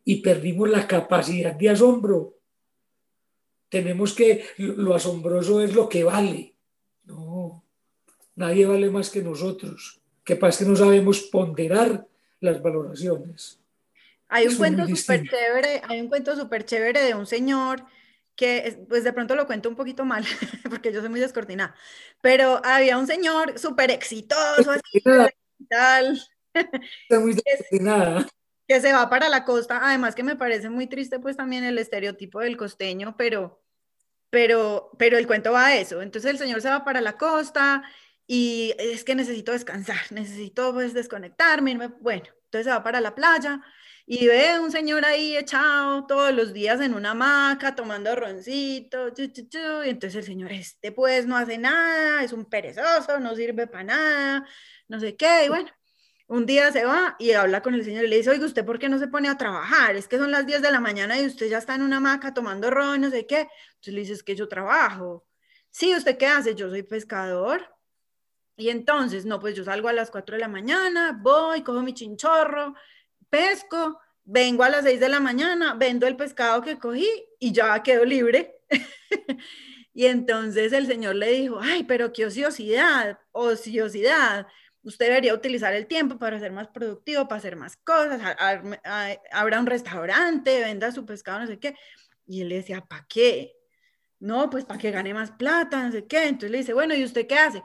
[0.03, 2.34] Y perdimos la capacidad de asombro
[3.69, 6.53] tenemos que, lo asombroso es lo que vale.
[7.03, 7.63] No,
[8.35, 10.01] nadie vale más que nosotros.
[10.23, 12.07] Que pasa que no sabemos ponderar
[12.39, 13.59] las valoraciones.
[14.27, 17.85] Hay un cuento súper chévere, hay un cuento súper chévere de un señor
[18.35, 20.25] que, pues de pronto lo cuento un poquito mal,
[20.69, 21.75] porque yo soy muy descoordinada,
[22.21, 25.01] pero había un señor súper exitoso, así,
[25.69, 26.21] tal,
[27.11, 28.27] muy descoordinada
[28.67, 31.77] que se va para la costa, además que me parece muy triste pues también el
[31.77, 33.61] estereotipo del costeño, pero,
[34.29, 36.01] pero, pero el cuento va a eso.
[36.01, 37.83] Entonces el señor se va para la costa
[38.27, 43.13] y es que necesito descansar, necesito pues desconectarme, irme, bueno, entonces se va para la
[43.13, 43.61] playa
[44.07, 49.89] y ve un señor ahí echado todos los días en una hamaca tomando roncito, y
[49.89, 54.47] entonces el señor, este pues no hace nada, es un perezoso, no sirve para nada,
[54.87, 55.69] no sé qué, y bueno,
[56.27, 58.79] un día se va y habla con el señor y le dice, oiga, ¿usted por
[58.79, 59.95] qué no se pone a trabajar?
[59.95, 62.33] Es que son las 10 de la mañana y usted ya está en una hamaca
[62.33, 63.47] tomando ron, no sé qué.
[63.75, 65.25] Entonces le dice, es que yo trabajo.
[65.69, 66.55] Sí, ¿usted qué hace?
[66.55, 67.75] Yo soy pescador.
[68.57, 71.93] Y entonces, no, pues yo salgo a las 4 de la mañana, voy, cojo mi
[71.93, 72.73] chinchorro,
[73.29, 77.07] pesco, vengo a las 6 de la mañana, vendo el pescado que cogí
[77.39, 78.61] y ya quedo libre.
[79.93, 84.47] y entonces el señor le dijo, ay, pero qué ociosidad, ociosidad
[84.85, 88.21] usted debería utilizar el tiempo para ser más productivo, para hacer más cosas,
[89.31, 91.75] habrá un restaurante, venda su pescado, no sé qué.
[92.27, 93.55] Y él le decía, ¿para qué?
[94.19, 96.25] No, pues para que gane más plata, no sé qué.
[96.25, 97.63] Entonces le dice, bueno, ¿y usted qué hace?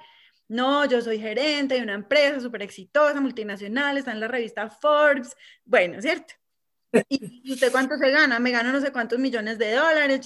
[0.49, 5.37] No, yo soy gerente de una empresa súper exitosa, multinacional, está en la revista Forbes.
[5.65, 6.35] Bueno, ¿cierto?
[7.09, 8.41] ¿Y usted cuánto se gana?
[8.41, 10.21] Me gano no sé cuántos millones de dólares.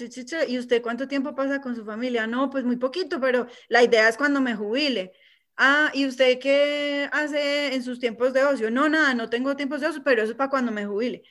[0.48, 2.26] ¿Y usted cuánto tiempo pasa con su familia?
[2.26, 5.12] No, pues muy poquito, pero la idea es cuando me jubile.
[5.56, 8.70] Ah, ¿y usted qué hace en sus tiempos de ocio?
[8.70, 11.22] No, nada, no tengo tiempos de ocio, pero eso es para cuando me jubile.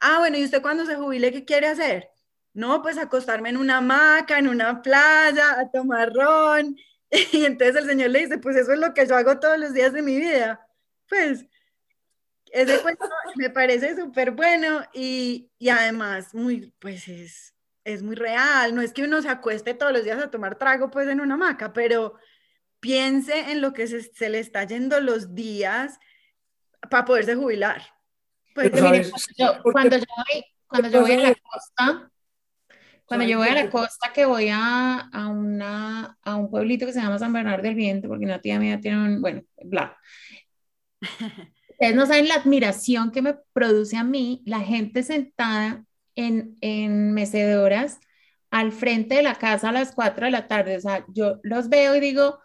[0.00, 2.10] Ah, bueno, ¿y usted cuando se jubile qué quiere hacer?
[2.54, 6.76] No, pues acostarme en una hamaca, en una playa, a tomar ron.
[7.32, 9.74] Y entonces el señor le dice, pues eso es lo que yo hago todos los
[9.74, 10.66] días de mi vida.
[11.08, 11.44] Pues
[12.52, 13.06] ese cuento
[13.36, 17.54] me parece súper bueno y, y, además muy, pues es,
[17.84, 18.74] es muy real.
[18.74, 21.34] No es que uno se acueste todos los días a tomar trago pues en una
[21.34, 22.14] hamaca, pero
[22.82, 26.00] piense en lo que se, se le está yendo los días
[26.90, 27.80] para poderse jubilar.
[28.56, 29.08] Pues, mire,
[29.62, 32.10] cuando, yo, voy, cuando yo voy a la costa,
[33.04, 36.92] cuando yo voy a la costa, que voy a, a, una, a un pueblito que
[36.92, 39.96] se llama San Bernardo del Viento, porque una tía mía tiene un, bueno, bla.
[41.70, 45.84] Ustedes no saben la admiración que me produce a mí la gente sentada
[46.16, 48.00] en, en mecedoras
[48.50, 50.76] al frente de la casa a las 4 de la tarde.
[50.76, 52.42] O sea, yo los veo y digo,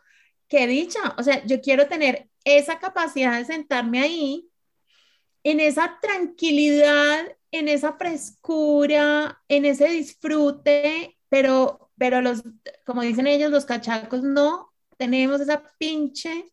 [0.48, 1.16] qué dicha.
[1.18, 4.50] O sea, yo quiero tener esa capacidad de sentarme ahí,
[5.44, 12.44] en esa tranquilidad, en esa frescura, en ese disfrute, pero, pero los,
[12.86, 16.52] como dicen ellos, los cachacos no tenemos esa pinche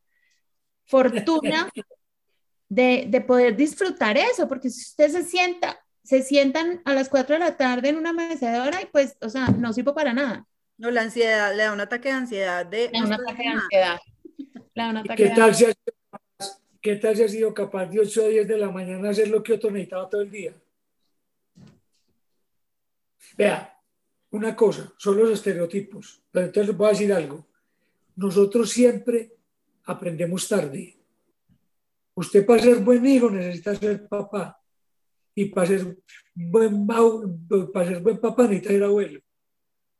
[0.86, 1.70] fortuna
[2.68, 7.34] de, de poder disfrutar eso, porque si usted se sienta, se sientan a las 4
[7.34, 10.46] de la tarde en una mecedora y pues, o sea, no sirvo para nada.
[10.84, 12.66] No, la ansiedad, le da un ataque de ansiedad.
[12.66, 14.00] De, le da un ataque de ansiedad.
[15.16, 15.64] ¿Qué, tal si
[16.78, 19.42] ¿Qué tal si ha sido capaz de 8 a 10 de la mañana hacer lo
[19.42, 20.52] que otro necesitaba todo el día?
[23.38, 23.80] Vea,
[24.32, 27.46] una cosa, son los estereotipos, pero entonces les voy a decir algo.
[28.16, 29.32] Nosotros siempre
[29.84, 30.98] aprendemos tarde.
[32.12, 34.60] Usted para ser buen hijo necesita ser papá.
[35.34, 35.96] Y para ser
[36.34, 36.86] buen,
[37.72, 39.23] para ser buen papá necesita ser abuelo.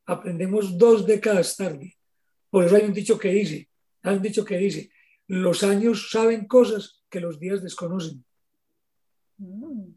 [0.05, 1.95] Aprendemos dos décadas tarde.
[2.49, 3.69] Por eso hay un dicho que dice,
[4.03, 4.91] han dicho que dice,
[5.27, 8.23] los años saben cosas que los días desconocen.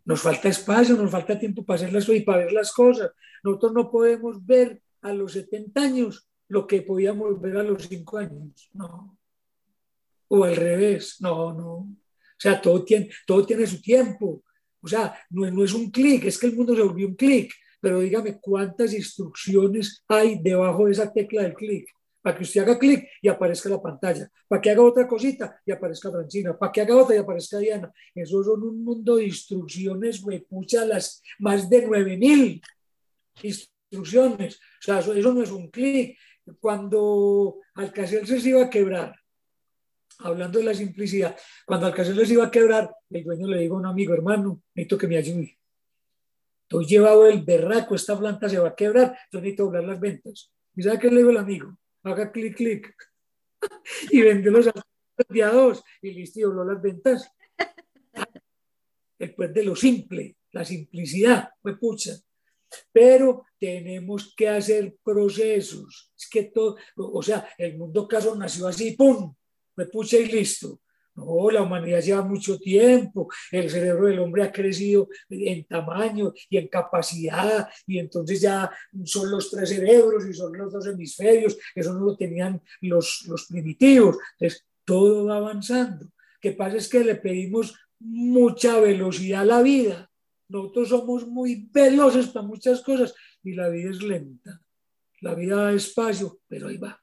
[0.04, 3.12] Nos falta espacio, nos falta tiempo para hacerlas y para ver las cosas.
[3.44, 8.18] Nosotros no podemos ver a los 70 años lo que podíamos ver a los 5
[8.18, 8.70] años.
[8.72, 9.18] No.
[10.28, 11.16] O al revés.
[11.20, 11.74] No, no.
[12.38, 14.42] O sea, todo tiene, todo tiene su tiempo.
[14.80, 17.52] O sea, no, no es un clic, es que el mundo se volvió un clic.
[17.80, 21.88] Pero dígame cuántas instrucciones hay debajo de esa tecla del clic
[22.20, 25.72] para que usted haga clic y aparezca la pantalla, para que haga otra cosita y
[25.72, 27.92] aparezca Francina, para que haga otra y aparezca Diana.
[28.14, 32.60] Eso son un mundo de instrucciones, me pucha las más de 9000
[33.42, 34.56] instrucciones.
[34.56, 36.18] O sea, eso, no es un clic.
[36.60, 39.14] Cuando Alcacer se iba a quebrar,
[40.18, 43.78] hablando de la simplicidad, cuando Alcacer les iba a quebrar, el dueño le dijo a
[43.78, 45.57] un amigo, hermano, necesito que me ayude.
[46.68, 50.52] Estoy llevado el berraco, esta planta se va a quebrar, yo necesito doblar las ventas.
[50.76, 51.78] ¿Y sabe qué le dijo el amigo?
[52.02, 52.94] haga clic, clic
[54.10, 54.72] y venderlos a
[55.30, 57.32] día dos y listo, y dobló las ventas.
[59.18, 62.12] Después de lo simple, la simplicidad, fue pucha.
[62.92, 66.12] Pero tenemos que hacer procesos.
[66.14, 69.34] Es que todo, o sea, el mundo caso nació así, ¡pum!
[69.74, 70.82] Fue pucha y listo.
[71.18, 76.58] No, la humanidad lleva mucho tiempo, el cerebro del hombre ha crecido en tamaño y
[76.58, 78.70] en capacidad, y entonces ya
[79.04, 83.46] son los tres cerebros y son los dos hemisferios, eso no lo tenían los, los
[83.46, 84.16] primitivos.
[84.38, 86.04] Entonces, todo va avanzando.
[86.04, 90.08] Lo que pasa es que le pedimos mucha velocidad a la vida.
[90.48, 94.62] Nosotros somos muy veloces para muchas cosas y la vida es lenta.
[95.20, 97.02] La vida va despacio, pero ahí va.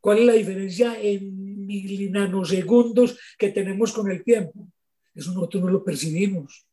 [0.00, 1.39] ¿Cuál es la diferencia en
[1.70, 4.66] mil nanosegundos que tenemos con el tiempo?
[5.14, 6.66] Eso nosotros no lo percibimos.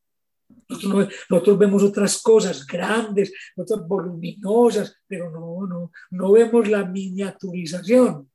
[1.30, 8.30] Nosotros, vemos otras cosas grandes, otras voluminosas, pero no, no, no vemos la miniaturización.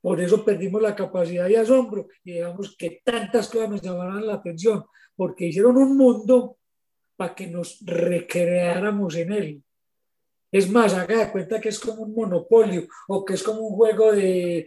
[0.00, 4.34] Por eso perdimos la capacidad de asombro y digamos que tantas cosas nos llamaron la
[4.34, 4.84] atención,
[5.16, 6.56] porque hicieron un mundo
[7.16, 9.62] para que nos recreáramos en él.
[10.50, 13.74] Es más, haga de cuenta que es como un monopolio o que es como un
[13.74, 14.66] juego de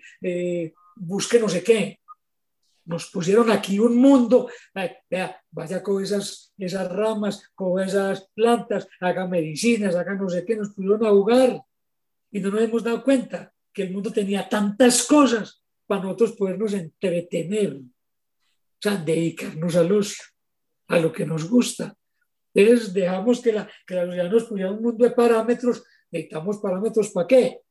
[0.95, 1.99] busque no sé qué.
[2.85, 4.49] Nos pusieron aquí un mundo,
[5.09, 10.55] vea, vaya con esas, esas ramas, con esas plantas, haga medicinas, haga no sé qué,
[10.55, 11.61] nos pusieron a jugar
[12.31, 16.73] y no nos hemos dado cuenta que el mundo tenía tantas cosas para nosotros podernos
[16.73, 20.23] entretener, o sea, dedicarnos al ocio,
[20.87, 21.95] a lo que nos gusta.
[22.53, 25.83] Entonces dejamos que la, que la sociedad nos pusiera un mundo de parámetros.
[26.11, 27.61] Necesitamos parámetros para qué?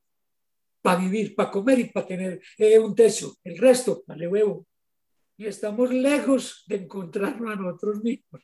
[0.82, 3.36] Para vivir, para comer y para tener eh, un techo.
[3.44, 4.66] El resto, vale huevo.
[5.36, 8.42] Y estamos lejos de encontrarnos a nosotros mismos.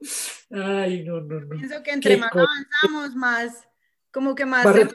[0.50, 1.56] Ay, no, no, no.
[1.56, 3.68] Pienso que entre más avanzamos, más,
[4.10, 4.88] como que más se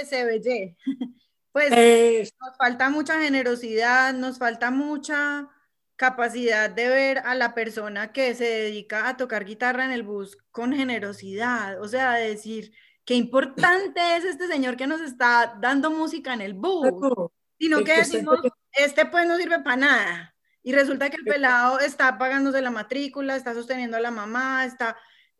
[0.00, 0.76] ese
[1.52, 1.70] Pues
[2.40, 5.48] nos falta mucha generosidad, nos falta mucha
[5.96, 10.38] capacidad de ver a la persona que se dedica a tocar guitarra en el bus
[10.52, 12.72] con generosidad, o sea, decir,
[13.08, 16.92] qué importante es este señor que nos está dando música en el bus,
[17.58, 18.38] sino que decimos,
[18.70, 20.34] este pues no sirve para nada.
[20.62, 24.98] Y resulta que el pelado está pagándose la matrícula, está sosteniendo a la mamá, está...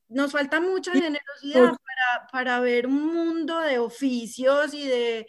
[0.09, 5.27] Nos falta mucha generosidad para, para ver un mundo de oficios y de,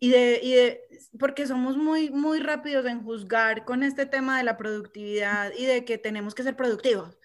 [0.00, 0.80] y de, y de,
[1.20, 5.84] porque somos muy, muy rápidos en juzgar con este tema de la productividad y de
[5.84, 7.19] que tenemos que ser productivos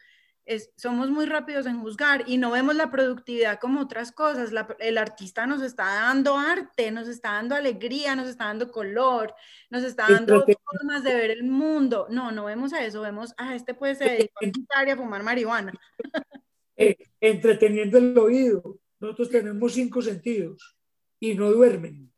[0.76, 4.52] somos muy rápidos en juzgar y no vemos la productividad como otras cosas.
[4.80, 9.34] el artista nos está dando arte, nos está dando alegría, nos está dando color,
[9.70, 12.08] nos está dando formas de ver el mundo.
[12.10, 15.74] No, no vemos a eso, vemos a ah, este puede ser a a fumar marihuana.
[16.78, 18.82] Eh, entreteniendo el oído.
[19.00, 20.76] Nosotros tenemos cinco sentidos
[21.22, 22.12] y no duermen.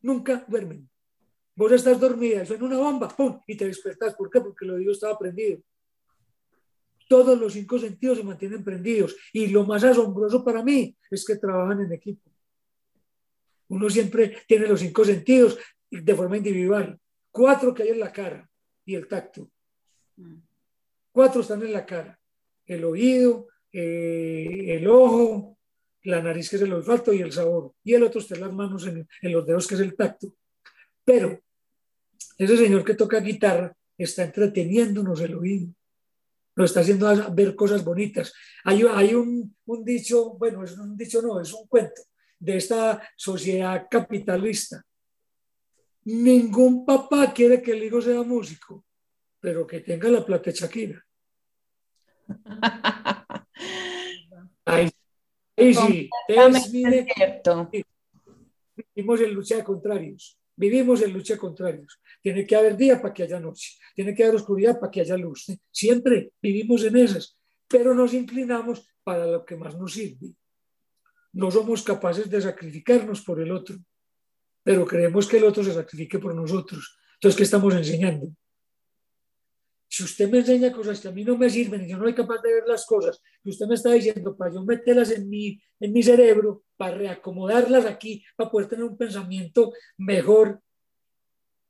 [0.00, 0.88] Nunca duermen.
[1.54, 3.38] Vos estás dormida, suena una bomba, ¡pum!
[3.46, 4.14] y te despertás.
[4.14, 4.40] ¿Por qué?
[4.40, 5.60] Porque el oído estaba prendido
[7.10, 9.16] todos los cinco sentidos se mantienen prendidos.
[9.32, 12.30] Y lo más asombroso para mí es que trabajan en equipo.
[13.66, 15.58] Uno siempre tiene los cinco sentidos
[15.90, 17.00] de forma individual.
[17.32, 18.48] Cuatro que hay en la cara
[18.84, 19.50] y el tacto.
[21.10, 22.16] Cuatro están en la cara.
[22.64, 25.58] El oído, eh, el ojo,
[26.04, 27.72] la nariz que es el olfato y el sabor.
[27.82, 30.36] Y el otro está en las manos, en, en los dedos que es el tacto.
[31.04, 31.40] Pero
[32.38, 35.74] ese señor que toca guitarra está entreteniéndonos el oído
[36.60, 38.32] lo está haciendo ver cosas bonitas.
[38.64, 42.02] Hay, hay un, un, dicho, bueno, es un dicho no, es un cuento
[42.38, 44.84] de esta sociedad capitalista.
[46.04, 48.84] Ningún papá quiere que el hijo sea músico,
[49.38, 51.04] pero que tenga la plata de Shakira.
[54.66, 54.90] Ahí,
[55.56, 56.70] sí, es,
[57.14, 57.70] cierto.
[58.94, 60.38] Vivimos en lucha de contrarios.
[60.56, 62.00] Vivimos en lucha de contrarios.
[62.22, 63.78] Tiene que haber día para que haya noche.
[63.94, 65.46] Tiene que haber oscuridad para que haya luz.
[65.70, 70.34] Siempre vivimos en esas, pero nos inclinamos para lo que más nos sirve.
[71.32, 73.76] No somos capaces de sacrificarnos por el otro,
[74.62, 76.98] pero creemos que el otro se sacrifique por nosotros.
[77.14, 78.28] Entonces, ¿qué estamos enseñando?
[79.88, 82.14] Si usted me enseña cosas que a mí no me sirven y yo no soy
[82.14, 85.60] capaz de ver las cosas que usted me está diciendo para yo meterlas en mi,
[85.80, 90.62] en mi cerebro, para reacomodarlas aquí, para poder tener un pensamiento mejor,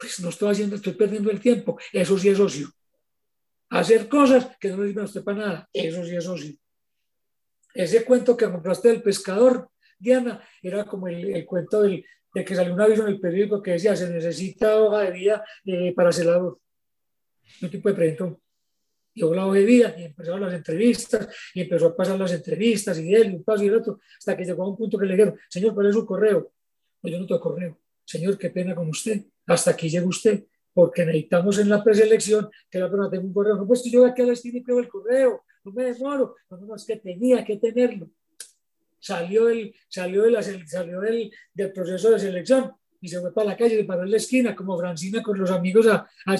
[0.00, 1.78] pues no estoy haciendo, estoy perdiendo el tiempo.
[1.92, 2.68] Eso sí es ocio.
[3.68, 6.56] Hacer cosas que no le sirven a usted para nada, eso sí es ocio.
[7.74, 12.04] Ese cuento que compraste del pescador, Diana, era como el, cuento del,
[12.34, 15.44] de que salió un aviso en el periódico que decía, se necesita hoja de vida
[15.64, 16.58] eh, para celador.
[17.62, 18.40] Un tipo de preguntó
[19.14, 22.98] yo la hoja de vida y empezaron las entrevistas y empezó a pasar las entrevistas
[22.98, 25.14] y él, un paso y el otro, hasta que llegó a un punto que le
[25.14, 26.52] dijeron, señor, ¿cuál es su correo?
[27.02, 27.78] No, yo no tengo correo.
[28.04, 29.24] Señor, qué pena con usted.
[29.50, 33.56] Hasta aquí llega usted, porque necesitamos en la preselección que la persona tenga un correo.
[33.56, 36.36] No, pues yo aquí a la esquina el correo, no me demoro.
[36.48, 38.08] No, no, es que tenía que tenerlo.
[39.00, 43.48] Salió, el, salió, de la, salió del, del proceso de selección y se fue para
[43.48, 46.34] la calle, se paró en la esquina como Francina con los amigos a, a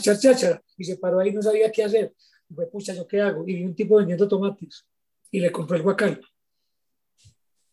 [0.77, 2.15] y se paró ahí no sabía qué hacer.
[2.49, 3.43] Y fue, pucha, ¿yo qué hago?
[3.45, 4.87] Y vi un tipo vendiendo tomates
[5.33, 6.21] y le compró el guacal.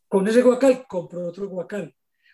[0.07, 1.93] Con ese guacal compró otro guacal.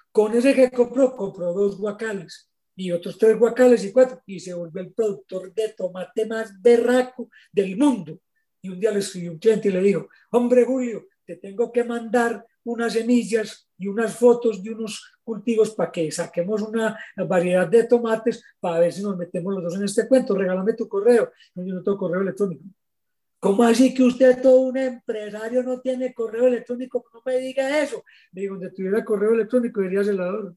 [0.10, 4.54] Con ese que compró, compró dos guacales y otros tres guacales y cuatro y se
[4.54, 8.20] volvió el productor de tomate más berraco del mundo.
[8.62, 11.84] Y un día le escribió un cliente y le dijo, hombre Julio, te tengo que
[11.84, 16.98] mandar unas semillas y unas fotos de unos cultivos para que saquemos una
[17.28, 20.36] variedad de tomates para ver si nos metemos los dos en este cuento.
[20.36, 21.32] Regálame tu correo.
[21.56, 22.64] No, yo no tengo correo electrónico.
[23.40, 27.04] ¿Cómo así que usted, todo un empresario, no tiene correo electrónico?
[27.14, 28.02] No me diga eso.
[28.32, 30.56] Me digo, donde tuviera correo electrónico, diría celador.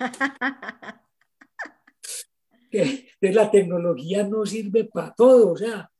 [2.70, 5.52] que la tecnología no sirve para todo.
[5.52, 5.90] O sea,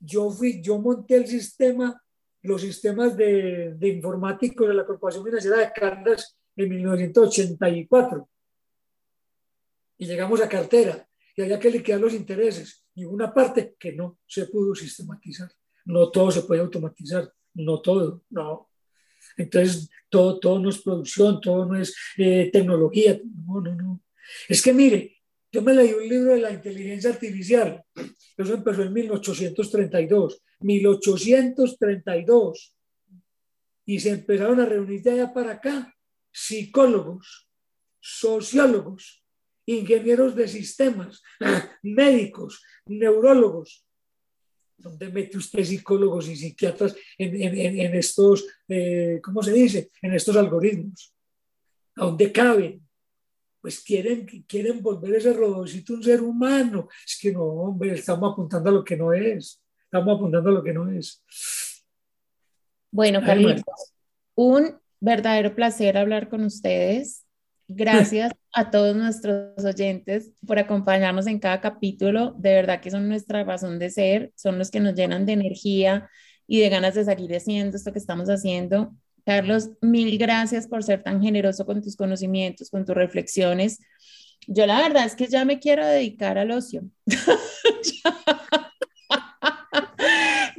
[0.00, 2.02] yo fui, yo monté el sistema
[2.42, 8.28] los sistemas de, de informáticos de la Corporación Financiera de Caldas en 1984.
[9.98, 12.84] Y llegamos a cartera y había que liquidar los intereses.
[12.94, 15.50] Y una parte que no se pudo sistematizar.
[15.84, 18.68] No todo se puede automatizar, no todo, no.
[19.36, 24.02] Entonces, todo, todo no es producción, todo no es eh, tecnología, no, no, no.
[24.48, 25.16] Es que mire,
[25.50, 27.82] yo me leí un libro de la inteligencia artificial,
[28.36, 32.74] eso empezó en 1832 1832.
[33.86, 35.94] Y se empezaron a reunir de allá para acá
[36.30, 37.48] psicólogos,
[38.00, 39.24] sociólogos,
[39.64, 41.22] ingenieros de sistemas,
[41.82, 43.86] médicos, neurólogos,
[44.78, 49.90] ¿Dónde mete usted psicólogos y psiquiatras en, estos, eh, ¿cómo se dice?
[50.00, 51.12] En estos algoritmos.
[51.96, 52.80] ¿A dónde caben?
[53.60, 56.88] Pues quieren, quieren volver ese robotcito un ser humano.
[57.04, 59.60] Es que no, hombre, estamos apuntando a lo que no es.
[59.82, 61.24] Estamos apuntando a lo que no es.
[62.92, 63.92] Bueno, Carlitos,
[64.36, 67.26] un verdadero placer hablar con ustedes.
[67.68, 72.34] Gracias a todos nuestros oyentes por acompañarnos en cada capítulo.
[72.38, 76.08] De verdad que son nuestra razón de ser, son los que nos llenan de energía
[76.46, 78.94] y de ganas de seguir haciendo esto que estamos haciendo.
[79.26, 83.78] Carlos, mil gracias por ser tan generoso con tus conocimientos, con tus reflexiones.
[84.46, 86.84] Yo la verdad es que ya me quiero dedicar al ocio.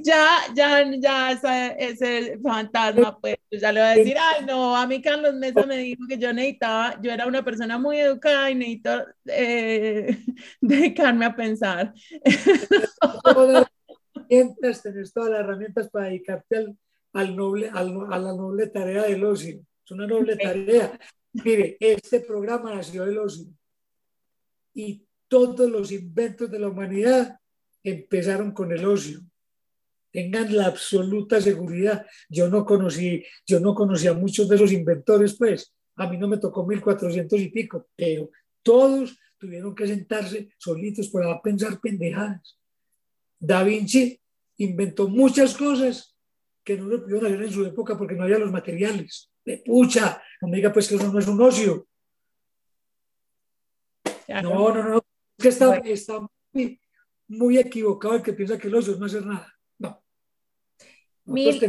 [0.09, 5.01] ya, ya, ya, ese, fantasma, pues ya le voy a decir, ay, no, a mí
[5.01, 9.05] Carlos Mesa me dijo que yo necesitaba, yo era una persona muy educada y necesito
[9.25, 10.17] eh,
[10.61, 11.93] dedicarme a pensar.
[14.27, 16.77] Tienes, tenés todas las herramientas para dedicarte al,
[17.13, 19.61] al noble, a la noble tarea del ocio.
[19.85, 20.99] Es una noble tarea.
[21.33, 23.45] Mire, este programa nació del ocio
[24.73, 27.39] y todos los inventos de la humanidad
[27.83, 29.28] empezaron con el ocio
[30.11, 32.05] tengan la absoluta seguridad.
[32.29, 36.27] Yo no conocí, yo no conocí a muchos de esos inventores, pues a mí no
[36.27, 38.29] me tocó 1400 y pico, pero
[38.63, 42.57] todos tuvieron que sentarse solitos para pensar pendejadas.
[43.39, 44.19] Da Vinci
[44.57, 46.15] inventó muchas cosas
[46.63, 49.31] que no lo pudieron hacer en su época porque no había los materiales.
[49.43, 51.87] De pucha, no me diga pues que eso no es un ocio.
[54.27, 56.19] No, no, no, es que está, está
[56.53, 56.79] muy,
[57.27, 59.58] muy, equivocado el que piensa que el ocio es no hacer nada.
[61.29, 61.59] Mil,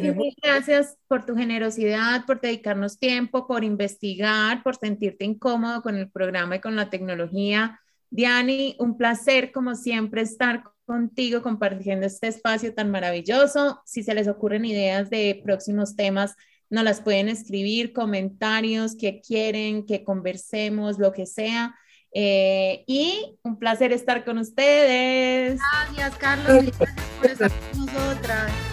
[0.42, 6.56] gracias por tu generosidad, por dedicarnos tiempo, por investigar, por sentirte incómodo con el programa
[6.56, 7.80] y con la tecnología.
[8.10, 13.80] Diani, un placer como siempre estar contigo compartiendo este espacio tan maravilloso.
[13.84, 16.34] Si se les ocurren ideas de próximos temas,
[16.68, 21.76] nos las pueden escribir, comentarios que quieren que conversemos, lo que sea.
[22.12, 25.60] Eh, y un placer estar con ustedes.
[25.72, 26.48] Gracias, Carlos.
[26.78, 28.69] Gracias por estar con nosotras.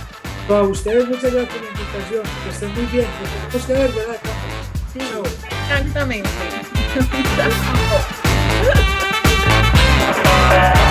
[0.47, 2.23] No, a ustedes muchas gracias por la invitación.
[2.43, 3.07] Que estén muy bien.
[3.53, 4.17] Nos tenemos que ver, ¿verdad?
[4.93, 5.23] Sí, Chao.
[5.69, 6.29] exactamente.